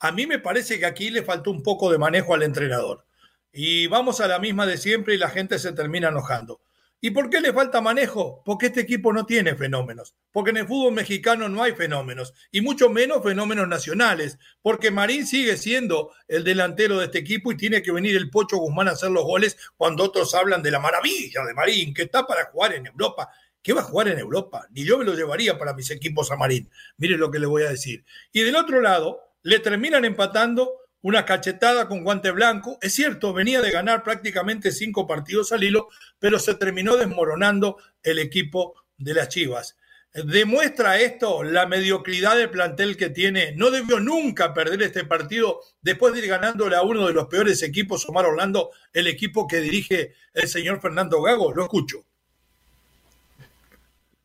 [0.00, 3.06] A mí me parece que aquí le faltó un poco de manejo al entrenador.
[3.54, 6.60] Y vamos a la misma de siempre y la gente se termina enojando.
[7.00, 8.42] ¿Y por qué le falta manejo?
[8.44, 12.60] Porque este equipo no tiene fenómenos, porque en el fútbol mexicano no hay fenómenos, y
[12.60, 17.82] mucho menos fenómenos nacionales, porque Marín sigue siendo el delantero de este equipo y tiene
[17.82, 21.44] que venir el Pocho Guzmán a hacer los goles cuando otros hablan de la maravilla
[21.44, 23.28] de Marín, que está para jugar en Europa.
[23.62, 24.66] ¿Qué va a jugar en Europa?
[24.70, 26.68] Ni yo me lo llevaría para mis equipos a Marín.
[26.96, 28.04] Mire lo que le voy a decir.
[28.32, 32.78] Y del otro lado, le terminan empatando una cachetada con guante blanco.
[32.80, 38.18] Es cierto, venía de ganar prácticamente cinco partidos al hilo, pero se terminó desmoronando el
[38.18, 39.76] equipo de las Chivas.
[40.12, 43.52] Demuestra esto la mediocridad del plantel que tiene.
[43.52, 47.62] No debió nunca perder este partido después de ir ganándole a uno de los peores
[47.62, 51.52] equipos, Omar Orlando, el equipo que dirige el señor Fernando Gago.
[51.52, 52.04] Lo escucho.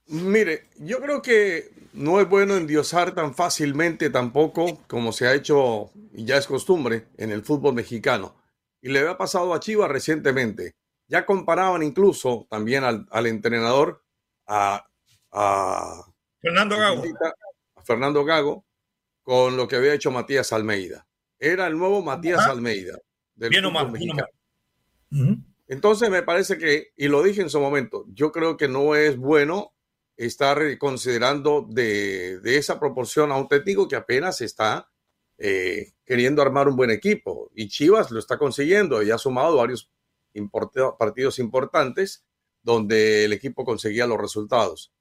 [0.07, 5.91] Mire, yo creo que no es bueno endiosar tan fácilmente tampoco como se ha hecho
[6.13, 8.35] y ya es costumbre en el fútbol mexicano.
[8.81, 10.75] Y le había pasado a Chivas recientemente.
[11.07, 14.03] Ya comparaban incluso también al, entrenador
[14.47, 14.85] a,
[16.41, 17.03] Fernando Gago.
[17.75, 18.65] A Fernando Gago
[19.21, 21.07] con lo que había hecho Matías Almeida.
[21.39, 22.97] Era el nuevo Matías Almeida
[23.35, 24.27] del bien fútbol mexicano.
[25.67, 29.17] Entonces me parece que, y lo dije en su momento, yo creo que no es
[29.17, 29.73] bueno
[30.17, 34.91] estar considerando de, esa proporción a un técnico que apenas está
[35.37, 37.49] eh, queriendo armar un buen equipo.
[37.55, 39.91] Y Chivas lo está consiguiendo y ha sumado varios
[40.97, 42.25] partidos importantes
[42.61, 44.93] donde el equipo conseguía los resultados.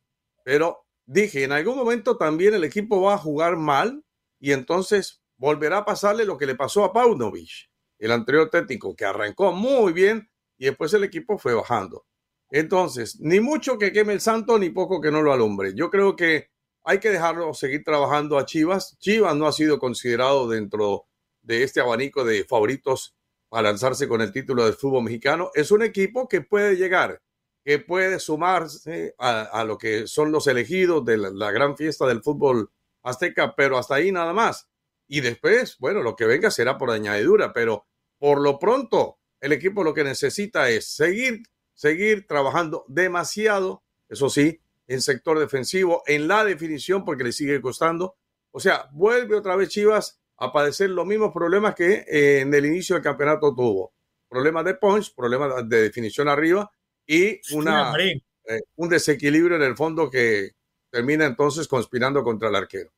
[0.44, 4.04] Pero dije, en algún momento también el equipo va a jugar mal
[4.40, 9.04] y entonces volverá a pasarle lo que le pasó a Paunovic, el anterior técnico, que
[9.04, 12.06] arrancó muy bien y después el equipo fue bajando.
[12.52, 15.72] Entonces, ni mucho que queme el santo, ni poco que no lo alumbre.
[15.74, 16.50] Yo creo que
[16.84, 18.98] hay que dejarlo seguir trabajando a Chivas.
[18.98, 21.06] Chivas no ha sido considerado dentro
[21.40, 23.16] de este abanico de favoritos
[23.48, 25.50] para lanzarse con el título del fútbol mexicano.
[25.54, 27.22] Es un equipo que puede llegar,
[27.64, 32.70] que puede sumarse a, lo que son los elegidos de la, gran fiesta del fútbol
[33.02, 34.68] azteca, pero hasta ahí nada más.
[35.08, 37.86] Y después, bueno, lo que venga será por añadidura, pero
[38.18, 41.44] por lo pronto el equipo lo que necesita es seguir
[41.82, 48.14] seguir trabajando demasiado, eso sí, en sector defensivo, en la definición, porque le sigue costando.
[48.52, 52.66] O sea, vuelve otra vez Chivas a padecer los mismos problemas que eh, en el
[52.66, 53.92] inicio del campeonato tuvo.
[54.28, 56.70] Problemas de punch, problemas de definición arriba
[57.04, 60.52] y una, eh, un desequilibrio en el fondo que
[60.88, 62.92] termina entonces conspirando contra el arquero.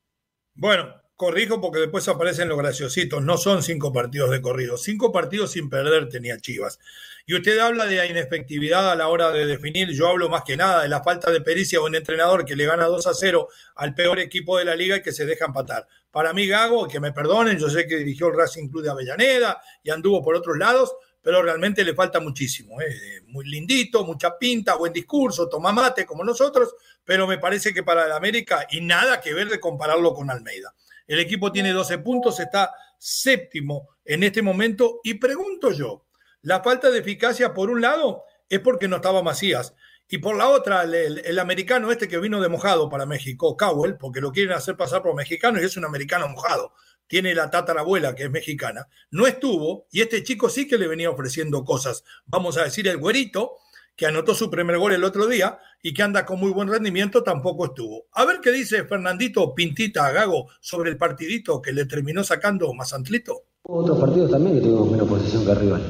[0.52, 3.22] Bueno, corrijo porque después aparecen los graciositos.
[3.22, 4.76] No son cinco partidos de corrido.
[4.76, 6.78] Cinco partidos sin perder tenía Chivas.
[7.26, 9.90] Y usted habla de la inefectividad a la hora de definir.
[9.92, 12.66] Yo hablo más que nada de la falta de pericia o un entrenador que le
[12.66, 15.86] gana 2 a 0 al peor equipo de la liga y que se deja empatar.
[16.10, 19.60] Para mí, Gago, que me perdonen, yo sé que dirigió el Racing Club de Avellaneda
[19.82, 22.80] y anduvo por otros lados, pero realmente le falta muchísimo.
[22.82, 23.22] ¿eh?
[23.28, 28.04] Muy lindito, mucha pinta, buen discurso, toma mate como nosotros, pero me parece que para
[28.04, 30.74] el América y nada que ver de compararlo con Almeida.
[31.06, 35.00] El equipo tiene 12 puntos, está séptimo en este momento.
[35.02, 36.06] Y pregunto yo,
[36.42, 39.74] la falta de eficacia, por un lado, es porque no estaba Macías.
[40.08, 44.20] Y por la otra, el, americano este que vino de mojado para México, Cowell, porque
[44.20, 46.72] lo quieren hacer pasar por mexicano y es un americano mojado.
[47.06, 48.88] Tiene la tatarabuela que es mexicana.
[49.10, 52.04] No estuvo y este chico sí que le venía ofreciendo cosas.
[52.26, 53.56] Vamos a decir, el güerito,
[53.96, 57.22] que anotó su primer gol el otro día y que anda con muy buen rendimiento,
[57.22, 58.06] tampoco estuvo.
[58.12, 63.44] A ver qué dice Fernandito Pintita Gago sobre el partidito que le terminó sacando Mazantlito.
[63.64, 65.80] Hubo otros partidos también que tuvimos menos posición que arriba.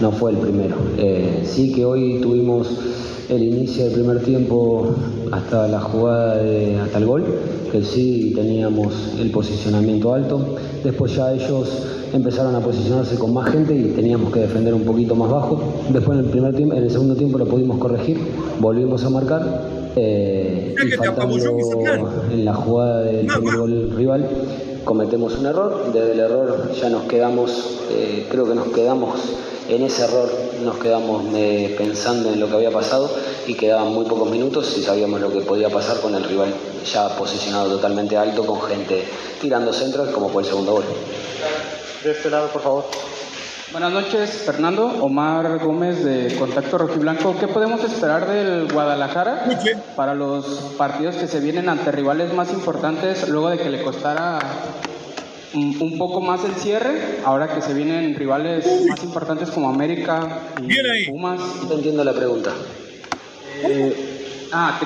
[0.00, 0.76] No fue el primero.
[0.96, 2.68] Eh, sí que hoy tuvimos
[3.30, 4.94] el inicio del primer tiempo
[5.30, 7.24] hasta la jugada, de, hasta el gol,
[7.70, 10.56] que sí teníamos el posicionamiento alto.
[10.82, 15.14] Después ya ellos empezaron a posicionarse con más gente y teníamos que defender un poquito
[15.14, 15.62] más bajo.
[15.90, 18.18] Después en el primer tiempo, en el segundo tiempo lo pudimos corregir,
[18.58, 19.80] volvimos a marcar.
[19.96, 21.36] Eh, y faltando
[22.30, 24.28] en la jugada del primer gol rival
[24.84, 29.18] cometemos un error, desde el error ya nos quedamos, eh, creo que nos quedamos
[29.70, 30.28] en ese error
[30.62, 33.10] nos quedamos eh, pensando en lo que había pasado
[33.46, 36.52] y quedaban muy pocos minutos y sabíamos lo que podía pasar con el rival
[36.84, 39.04] ya posicionado totalmente alto con gente
[39.40, 40.84] tirando centros como fue el segundo gol.
[42.02, 42.84] De este lado, por favor.
[43.70, 44.86] Buenas noches, Fernando.
[45.00, 47.36] Omar Gómez de Contacto Rojiblanco.
[47.38, 49.44] ¿Qué podemos esperar del Guadalajara
[49.94, 50.44] para los
[50.76, 54.40] partidos que se vienen ante rivales más importantes luego de que le costara
[55.54, 61.10] un poco más el cierre, ahora que se vienen rivales más importantes como América y
[61.10, 61.40] Pumas.
[61.68, 62.52] No entiendo la pregunta.
[63.64, 64.78] Eh, ah,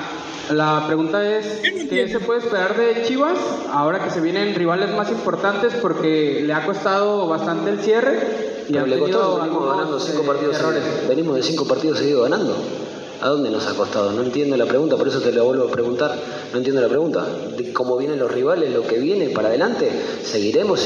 [0.51, 3.37] la pregunta es, ¿qué se puede esperar de Chivas
[3.71, 8.19] ahora que se vienen rivales más importantes porque le ha costado bastante el cierre?
[8.67, 10.57] Y le costó, venimos ganando cinco eh, partidos,
[11.07, 12.55] venimos de cinco partidos seguidos ganando.
[13.25, 14.11] ¿A dónde nos ha costado?
[14.11, 16.15] No entiendo la pregunta, por eso te lo vuelvo a preguntar.
[16.51, 17.25] No entiendo la pregunta.
[17.57, 19.89] De ¿Cómo vienen los rivales, lo que viene para adelante?
[20.23, 20.85] Seguiremos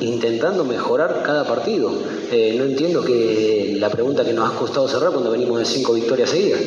[0.00, 1.90] intentando mejorar cada partido.
[2.30, 5.94] Eh, no entiendo que la pregunta que nos ha costado cerrar cuando venimos de cinco
[5.94, 6.60] victorias seguidas.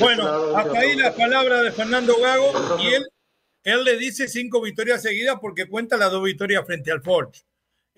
[0.00, 2.50] Bueno, hasta ahí la palabra de Fernando Gago
[2.82, 3.06] y él,
[3.62, 7.42] él le dice cinco victorias seguidas porque cuenta las dos victorias frente al Forge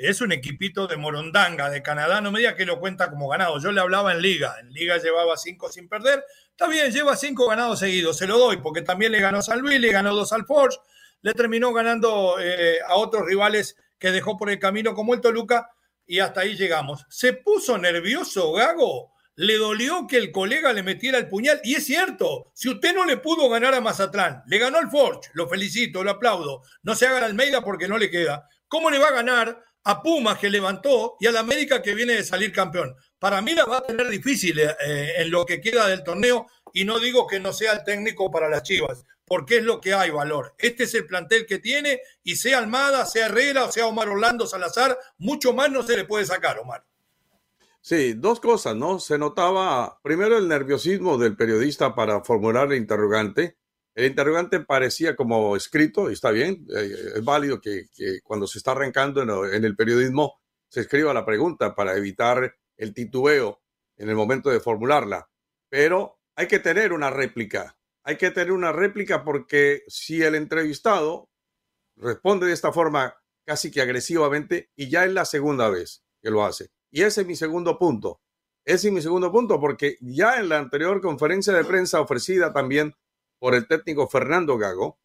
[0.08, 3.60] es un equipito de Morondanga, de Canadá, no me diga que lo cuenta como ganado.
[3.60, 6.24] Yo le hablaba en Liga, en Liga llevaba cinco sin perder.
[6.50, 9.60] Está bien, lleva cinco ganados seguidos, se lo doy, porque también le ganó a San
[9.60, 10.78] Luis, le ganó dos al Forge,
[11.22, 15.70] le terminó ganando eh, a otros rivales que dejó por el camino, como el Toluca,
[16.06, 17.06] y hasta ahí llegamos.
[17.08, 21.86] Se puso nervioso Gago, le dolió que el colega le metiera el puñal, y es
[21.86, 26.02] cierto, si usted no le pudo ganar a Mazatlán, le ganó al Forge, lo felicito,
[26.02, 28.48] lo aplaudo, no se haga la Almeida porque no le queda.
[28.68, 32.14] ¿Cómo le va a ganar a Pumas que levantó y a la América que viene
[32.14, 32.94] de salir campeón.
[33.18, 34.74] Para mí la va a tener difícil eh,
[35.16, 38.48] en lo que queda del torneo y no digo que no sea el técnico para
[38.48, 40.54] las Chivas, porque es lo que hay valor.
[40.58, 44.46] Este es el plantel que tiene y sea Almada, sea Herrera o sea Omar Orlando
[44.46, 46.84] Salazar, mucho más no se le puede sacar, Omar.
[47.80, 49.00] Sí, dos cosas, ¿no?
[49.00, 53.56] Se notaba primero el nerviosismo del periodista para formular el interrogante
[53.94, 57.88] el interrogante parecía como escrito, y está bien, eh, es válido que,
[58.22, 63.60] cuando se está arrancando en, el periodismo se escriba la pregunta para evitar el titubeo
[63.96, 65.28] en el momento de formularla.
[65.68, 71.28] Pero hay que tener una réplica, hay que tener una réplica porque si el entrevistado
[71.96, 76.44] responde de esta forma casi que agresivamente, y ya es la segunda vez que lo
[76.44, 76.70] hace.
[76.90, 78.22] Y ese es mi segundo punto.
[78.64, 82.94] Ese es mi segundo punto porque ya en la anterior conferencia de prensa ofrecida también
[83.42, 85.00] por el técnico Fernando Gago,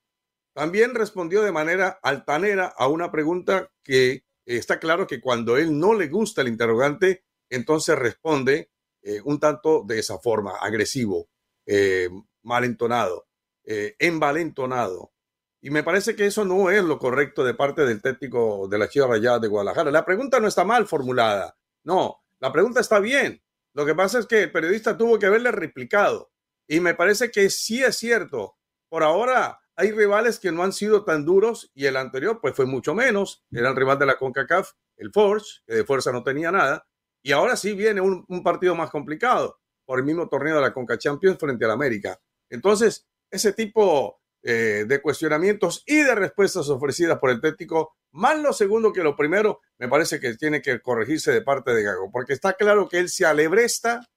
[0.54, 5.96] también respondió de manera altanera a una pregunta que está claro que cuando él no
[5.96, 8.70] le gusta el interrogante, entonces responde
[9.02, 11.30] eh, un tanto de esa forma, agresivo,
[11.66, 12.10] eh,
[12.44, 13.26] malentonado,
[13.64, 15.14] eh, envalentonado.
[15.60, 18.88] Y me parece que eso no es lo correcto de parte del técnico de la
[18.88, 19.90] Chivas Rayada de Guadalajara.
[19.90, 21.58] La pregunta no está mal formulada.
[21.84, 23.42] No, la pregunta está bien.
[23.74, 26.30] Lo que pasa es que el periodista tuvo que haberle replicado.
[26.68, 28.58] Y me parece que sí es cierto.
[28.90, 32.66] Por ahora hay rivales que no han sido tan duros y el anterior pues fue
[32.66, 33.46] mucho menos.
[33.52, 36.88] Era el rival de la CONCACAF, el Forge, que de fuerza no tenía nada.
[37.22, 40.98] Y ahora sí viene un, partido más complicado por el mismo torneo de la CONCA
[40.98, 42.20] Champions frente al América.
[42.50, 48.54] Entonces, ese tipo eh, de cuestionamientos y de respuestas ofrecidas por el técnico, más lo
[48.54, 52.34] segundo que lo primero, me parece que tiene que corregirse de parte de Gago, porque
[52.34, 54.08] está claro que él se alebresta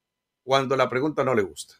[0.42, 1.74] cuando la pregunta no le gusta.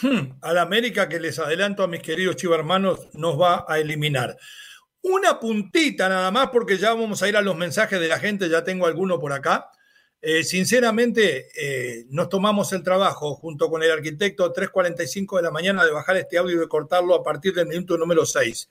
[0.00, 4.36] Hmm, al América que les adelanto a mis queridos chivarmanos nos va a eliminar.
[5.02, 8.48] Una puntita nada más porque ya vamos a ir a los mensajes de la gente,
[8.48, 9.68] ya tengo alguno por acá.
[10.20, 15.84] Eh, sinceramente, eh, nos tomamos el trabajo junto con el arquitecto 3.45 de la mañana
[15.84, 18.68] de bajar este audio y de cortarlo a partir del minuto número 6.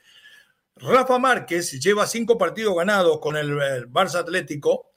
[0.78, 4.91] Rafa Márquez lleva cinco partidos ganados con el, el Barça Atlético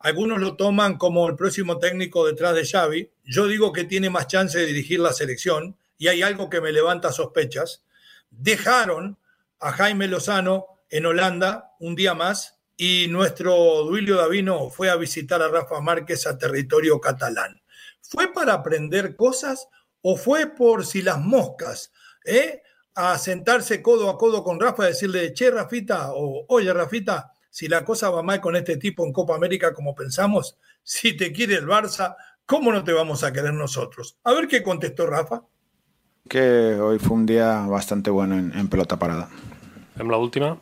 [0.00, 3.10] Algunos lo toman como el próximo técnico detrás de Xavi.
[3.22, 6.72] Yo digo que tiene más chance de dirigir la selección y hay algo que me
[6.72, 7.84] levanta sospechas.
[8.30, 9.18] Dejaron
[9.58, 15.42] a Jaime Lozano en Holanda un día más y nuestro Duilio Davino fue a visitar
[15.42, 17.60] a Rafa Márquez a territorio catalán.
[18.00, 19.68] ¿Fue para aprender cosas
[20.00, 21.92] o fue por si las moscas?
[22.24, 22.62] ¿eh?
[22.94, 27.68] A sentarse codo a codo con Rafa y decirle, che, Rafita, o oye, Rafita, si
[27.68, 31.56] la cosa va mal con este tipo en Copa América como pensamos, si te quiere
[31.56, 34.16] el Barça, ¿cómo no te vamos a querer nosotros?
[34.24, 35.42] A ver qué contestó Rafa.
[36.28, 39.28] Que hoy fue un día bastante bueno en, pelota parada.
[39.98, 40.58] En la última.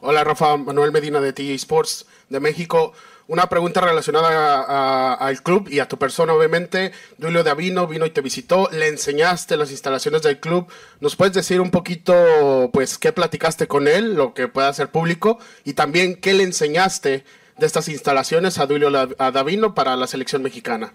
[0.00, 2.92] Hola Rafa, Manuel Medina de T Sports de México.
[3.28, 6.92] Una pregunta relacionada al club y a tu persona, obviamente.
[7.20, 10.68] Julio Davino vino y te visitó, le enseñaste las instalaciones del club.
[11.00, 15.38] ¿Nos puedes decir un poquito, pues, qué platicaste con él, lo que pueda ser público,
[15.64, 17.24] y también qué le enseñaste
[17.58, 20.92] de estas instalaciones a Julio Davino para la selección mexicana?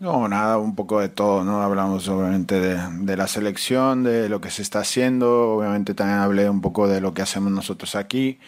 [0.00, 1.60] No, nada, un poco de todo, ¿no?
[1.60, 6.62] Hablamos obviamente de, la selección, de lo que se está haciendo, obviamente también hablé un
[6.62, 8.40] poco de lo que hacemos nosotros aquí,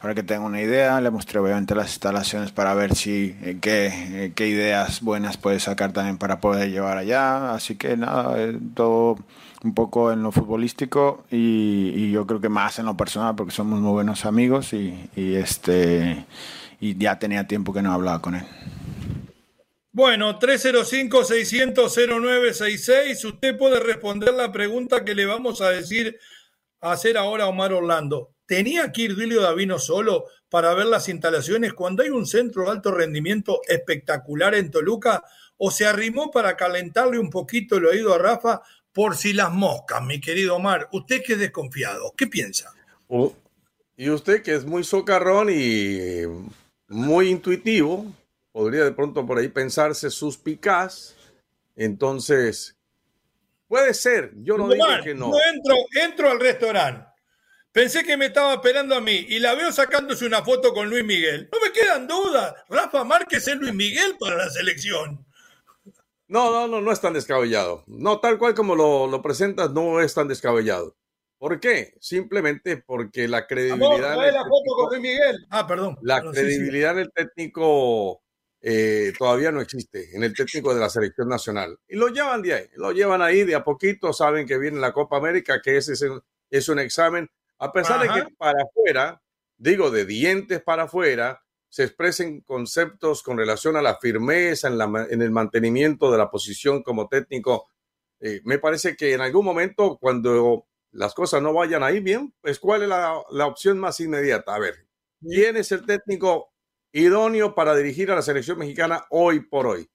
[0.00, 3.86] para que tengan una idea, le mostré obviamente las instalaciones para ver si eh, qué,
[3.86, 8.58] eh, qué, ideas buenas puede sacar también para poder llevar allá, así que nada, eh,
[8.74, 9.16] todo
[9.64, 13.80] un poco en lo futbolístico y, yo creo que más en lo personal porque somos
[13.80, 16.24] muy buenos amigos y, y este
[16.80, 18.44] y ya tenía tiempo que no hablaba con él.
[19.92, 23.24] Bueno, 305-600-0966.
[23.24, 26.18] Usted puede responder la pregunta que le vamos a decir,
[26.82, 28.35] a hacer ahora a Omar Orlando.
[28.46, 32.70] ¿Tenía que ir Duilio Davino solo para ver las instalaciones cuando hay un centro de
[32.70, 35.24] alto rendimiento espectacular en Toluca?
[35.56, 40.02] ¿O se arrimó para calentarle un poquito el oído a Rafa por si las moscas,
[40.02, 40.88] mi querido Omar?
[40.92, 42.72] Usted que es desconfiado, ¿qué piensa?
[43.96, 46.22] y usted que es muy socarrón y
[46.88, 48.06] muy intuitivo,
[48.52, 51.14] podría de pronto por ahí pensarse suspicaz.
[51.76, 52.76] Entonces,
[53.68, 55.32] puede ser, yo no digo que no.
[55.54, 57.05] entro, entro al restaurante.
[57.76, 61.04] Pensé que me estaba esperando a mí y la veo sacándose una foto con Luis
[61.04, 61.50] Miguel.
[61.52, 62.54] No me quedan dudas.
[62.70, 65.26] Rafa Márquez es Luis Miguel para la selección.
[66.26, 67.84] No, no, no, no es tan descabellado.
[67.86, 70.96] No, tal cual como lo, lo presentas, no es tan descabellado.
[71.36, 71.92] ¿Por qué?
[72.00, 74.16] Simplemente porque la credibilidad.
[74.16, 75.46] la foto con Luis Miguel.
[75.50, 75.98] Ah, perdón.
[76.00, 78.22] La credibilidad del técnico
[78.62, 81.78] eh, todavía no existe en el técnico de la selección nacional.
[81.86, 84.94] Y lo llevan de ahí, lo llevan ahí de a poquito, saben que viene la
[84.94, 85.92] Copa América, que ese
[86.50, 89.22] es, un examen, a pesar de que para afuera,
[89.56, 95.06] digo, de dientes para afuera, se expresen conceptos con relación a la firmeza en, la,
[95.10, 97.68] en el mantenimiento de la posición como técnico.
[98.20, 102.58] Eh, me parece que en algún momento, cuando las cosas no vayan ahí bien, pues
[102.58, 104.54] ¿cuál es la, la opción más inmediata?
[104.54, 104.86] A ver,
[105.20, 106.52] ¿quién es el técnico
[106.96, 109.88] idóneo para dirigir a la selección mexicana hoy por hoy.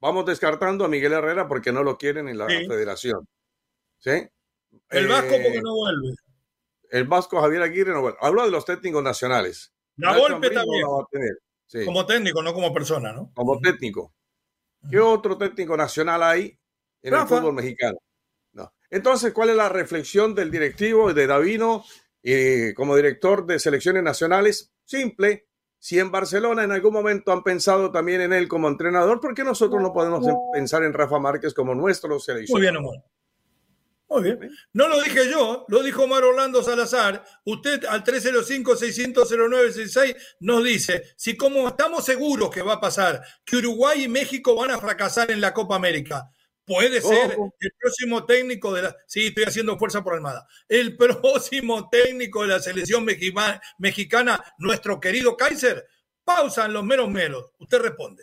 [0.00, 3.28] Vamos descartando a Miguel Herrera porque no lo quieren en la federación.
[3.98, 4.26] ¿Sí?
[4.88, 6.14] El Vasco porque eh, no vuelve.
[6.90, 8.14] El Vasco Javier Aguirre no.
[8.20, 9.72] Hablo de los técnicos nacionales.
[9.96, 10.86] La golpe también.
[11.84, 13.30] Como técnico, no como persona, ¿no?
[13.34, 14.12] Como técnico.
[14.90, 16.58] ¿Qué otro técnico nacional hay
[17.02, 17.98] en el fútbol mexicano?
[18.52, 18.72] No.
[18.90, 21.84] Entonces, ¿cuál es la reflexión del directivo de Davino
[22.22, 24.72] eh, como director de selecciones nacionales?
[24.84, 25.46] Simple,
[25.78, 29.44] si en Barcelona en algún momento han pensado también en él como entrenador, ¿por qué
[29.44, 32.58] nosotros no podemos pensar en Rafa Márquez como nuestro seleccionador?
[32.58, 33.04] Muy bien, Omar.
[34.10, 34.50] Muy bien.
[34.72, 37.24] No lo dije yo, lo dijo Omar Orlando Salazar.
[37.44, 44.02] Usted al 305-600-0966 nos dice, si como estamos seguros que va a pasar, que Uruguay
[44.04, 46.28] y México van a fracasar en la Copa América,
[46.66, 48.96] Puede ser el próximo técnico de la.
[49.04, 50.46] Sí, estoy haciendo fuerza por Almada.
[50.68, 55.84] El próximo técnico de la selección mexicana, nuestro querido Kaiser.
[56.22, 57.50] Pausa en los meros meros.
[57.58, 58.22] Usted responde.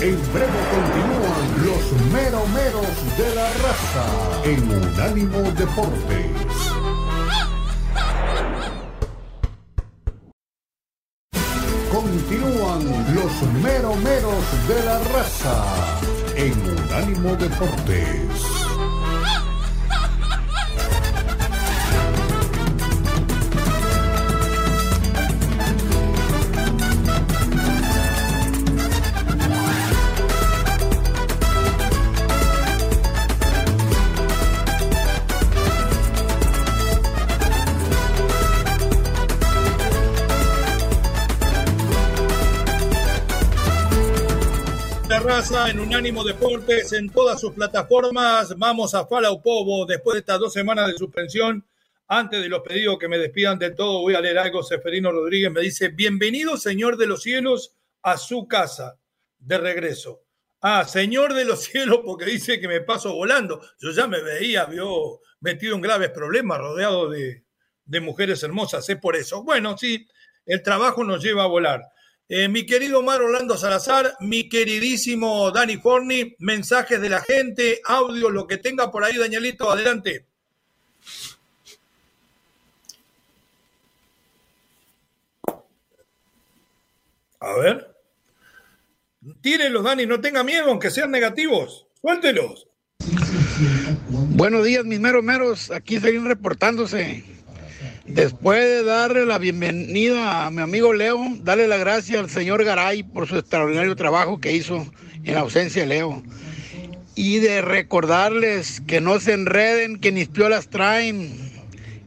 [0.00, 1.09] En breve
[2.28, 4.06] los meros de la raza
[4.44, 6.30] en Unánimo Deportes.
[11.92, 16.00] Continúan los meromeros de la raza
[16.36, 18.59] en Unánimo Deportes.
[45.68, 48.56] En Unánimo Deportes en todas sus plataformas.
[48.56, 51.66] Vamos a Falau Povo después de estas dos semanas de suspensión.
[52.08, 54.62] Antes de los pedidos que me despidan de todo, voy a leer algo.
[54.62, 58.98] Seferino Rodríguez me dice, bienvenido, Señor de los cielos, a su casa
[59.38, 60.22] de regreso.
[60.62, 63.60] Ah, Señor de los cielos, porque dice que me paso volando.
[63.80, 67.44] Yo ya me veía, vio, metido en graves problemas, rodeado de,
[67.84, 69.42] de mujeres hermosas, es por eso.
[69.42, 70.08] Bueno, sí,
[70.46, 71.82] el trabajo nos lleva a volar.
[72.32, 78.30] Eh, mi querido Mar Orlando Salazar, mi queridísimo Dani Forni, mensajes de la gente, audio,
[78.30, 80.26] lo que tenga por ahí, Danielito, adelante.
[87.40, 87.96] A ver.
[89.40, 91.88] Tírenlos, Dani, no tenga miedo, aunque sean negativos.
[92.00, 92.68] Suéltelos.
[94.08, 95.72] Buenos días, mis meros meros.
[95.72, 97.24] Aquí seguimos reportándose.
[98.12, 103.04] Después de darle la bienvenida a mi amigo Leo, darle la gracia al señor Garay
[103.04, 104.84] por su extraordinario trabajo que hizo
[105.22, 106.20] en ausencia de Leo.
[107.14, 111.52] Y de recordarles que no se enreden, que ni piolas traen.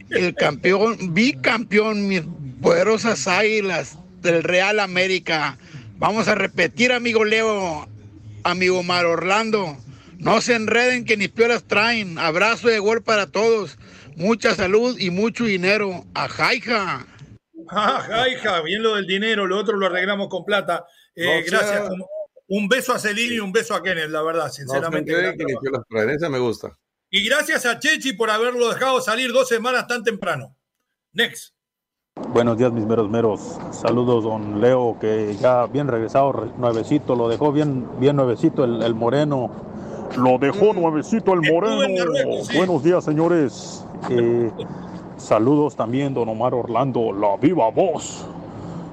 [0.09, 2.23] El campeón, bicampeón, mis
[2.61, 5.57] poderosas águilas del Real América.
[5.95, 7.87] Vamos a repetir, amigo Leo,
[8.43, 9.77] amigo Mar Orlando.
[10.19, 12.17] No se enreden que ni piolas traen.
[12.19, 13.77] Abrazo de gol para todos.
[14.15, 16.03] Mucha salud y mucho dinero.
[16.13, 17.05] A Jaija.
[17.69, 20.85] Ah, Jaija, bien lo del dinero, lo otro lo arreglamos con plata.
[21.15, 21.89] Eh, gracias.
[22.47, 25.11] Un beso a Celini y un beso a Kenneth, la verdad, sinceramente.
[25.11, 26.77] No, me gusta.
[27.09, 30.55] Y gracias a Chechi por haberlo dejado salir dos semanas tan temprano.
[31.13, 31.53] Next.
[32.15, 33.57] Buenos días, mis meros meros.
[33.71, 38.93] Saludos, don Leo, que ya bien regresado, nuevecito, lo dejó bien, bien nuevecito el, el
[38.93, 39.49] moreno.
[40.17, 40.79] Lo dejó mm.
[40.79, 42.03] nuevecito el moreno.
[42.55, 43.83] Buenos días, señores.
[44.09, 44.51] Eh,
[45.17, 48.25] saludos también, don Omar Orlando, la viva voz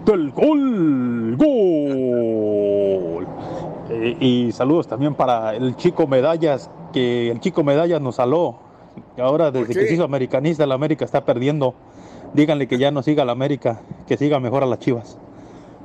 [0.04, 1.36] del gol.
[1.36, 3.26] Gol.
[3.90, 8.56] Eh, y saludos también para el chico Medallas, que el chico Medallas nos saló.
[9.18, 11.74] Ahora, desde que se hizo americanista, la América está perdiendo
[12.32, 15.18] díganle que ya no siga la América, que siga mejor a las Chivas,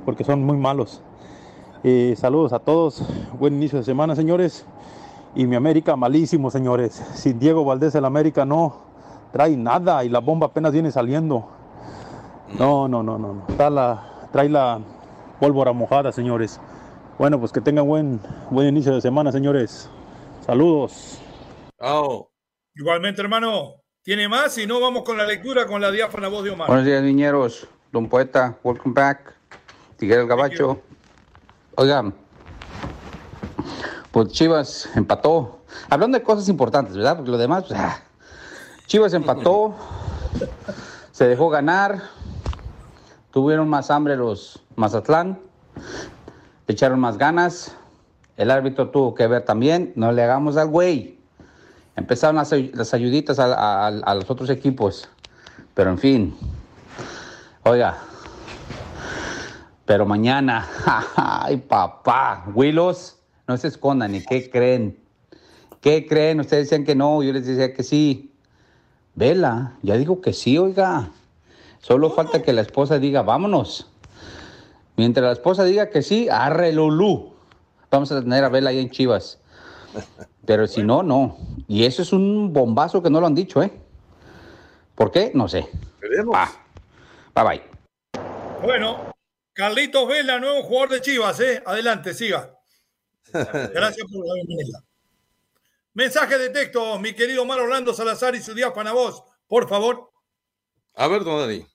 [0.04, 1.02] porque son muy malos.
[2.16, 3.02] saludos a todos,
[3.38, 4.64] buen inicio de semana, señores.
[5.34, 6.94] Y mi América malísimo, señores.
[7.14, 8.85] Sin Diego Valdés el América no
[9.36, 11.46] trae nada y la bomba apenas viene saliendo.
[12.58, 13.44] No, no, no, no.
[13.70, 14.80] la, trae la
[15.38, 16.58] pólvora mojada, señores.
[17.18, 18.18] Bueno, pues que tengan buen,
[18.48, 19.90] buen inicio de semana, señores.
[20.46, 21.20] Saludos.
[22.74, 23.74] Igualmente, hermano.
[24.02, 24.56] ¿Tiene más?
[24.56, 26.68] y no, vamos con la lectura con la diáfana voz de Omar.
[26.68, 27.68] Buenos días, niñeros.
[27.92, 29.34] Don Poeta, welcome back.
[29.98, 30.80] Tiguer el Gabacho.
[31.74, 32.14] Oigan,
[34.12, 35.60] pues Chivas empató.
[35.90, 37.16] Hablando de cosas importantes, ¿verdad?
[37.16, 38.02] Porque lo demás, pues, ah.
[38.86, 39.74] Chivas empató,
[41.10, 42.02] se dejó ganar,
[43.32, 45.40] tuvieron más hambre los Mazatlán,
[46.68, 47.74] echaron más ganas,
[48.36, 51.18] el árbitro tuvo que ver también, no le hagamos al güey.
[51.96, 55.08] Empezaron las, las ayuditas a, los otros equipos.
[55.74, 56.36] Pero en fin,
[57.64, 57.98] oiga,
[59.84, 60.68] pero mañana,
[61.16, 63.18] ay papá, Willos,
[63.48, 64.96] no se escondan, ¿y qué creen?
[65.80, 66.38] ¿Qué creen?
[66.38, 68.32] Ustedes decían que no, yo les decía que sí.
[69.16, 71.10] Vela, ya digo que sí, oiga.
[71.80, 73.90] Solo falta que la esposa diga, vámonos.
[74.96, 77.32] Mientras la esposa diga que sí, arre Lulú.
[77.90, 79.40] Vamos a tener a Vela ahí en Chivas.
[80.44, 81.38] Pero si no, no.
[81.66, 83.72] Y eso es un bombazo que no lo han dicho, ¿eh?
[84.94, 85.30] ¿Por qué?
[85.32, 85.66] No sé.
[86.34, 86.52] Ah,
[87.34, 87.62] bye bye.
[88.62, 89.14] Bueno,
[89.54, 91.62] Carlitos Vela, nuevo jugador de Chivas, ¿eh?
[91.64, 92.54] Adelante, siga.
[93.32, 94.82] Gracias por la bienvenida.
[95.96, 100.10] Mensaje de texto, mi querido Mar Orlando Salazar y su diáfana voz, por favor.
[100.92, 101.66] A ver, don Dani.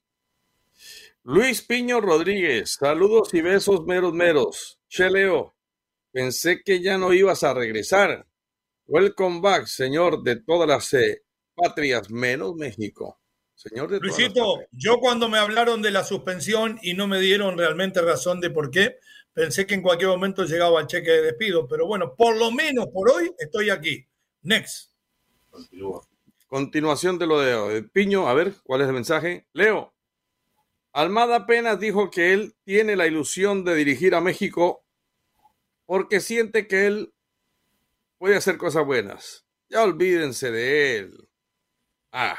[1.23, 4.79] Luis Piño Rodríguez, saludos y besos meros meros.
[4.87, 5.55] Cheleo,
[6.11, 8.27] pensé que ya no ibas a regresar.
[8.85, 11.23] Welcome back, señor de todas las eh,
[11.55, 13.19] patrias, menos México.
[13.55, 18.03] Señor de Luisito, yo cuando me hablaron de la suspensión y no me dieron realmente
[18.03, 18.97] razón de por qué,
[19.33, 22.85] pensé que en cualquier momento llegaba el cheque de despido, pero bueno, por lo menos
[22.93, 24.07] por hoy estoy aquí.
[24.41, 24.91] Next.
[26.47, 29.47] Continuación de lo de Piño, a ver, ¿cuál es el mensaje?
[29.53, 29.93] Leo,
[30.93, 34.83] Almada apenas dijo que él tiene la ilusión de dirigir a México
[35.85, 37.13] porque siente que él
[38.17, 39.45] puede hacer cosas buenas.
[39.69, 41.29] Ya olvídense de él.
[42.11, 42.37] Ah.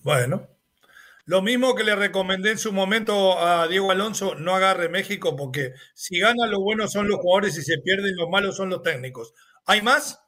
[0.00, 0.46] Bueno,
[1.24, 5.72] Lo mismo que le recomendé en su momento a Diego Alonso, no agarre México porque
[5.94, 9.32] si gana lo bueno son los jugadores y se pierden los malos son los técnicos.
[9.64, 10.20] ¿Hay más?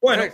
[0.00, 0.24] Bueno.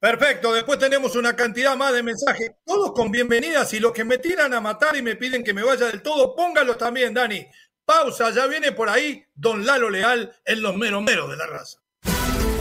[0.00, 4.18] Perfecto, después tenemos una cantidad más de mensajes, todos con bienvenidas y los que me
[4.18, 7.44] tiran a matar y me piden que me vaya del todo, póngalos también, Dani.
[7.84, 11.78] Pausa, ya viene por ahí Don Lalo Leal en los meros meros de la raza.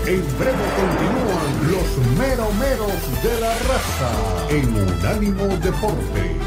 [0.08, 6.47] En breve continúan los meromeros de la raza en Unánimo Deportes.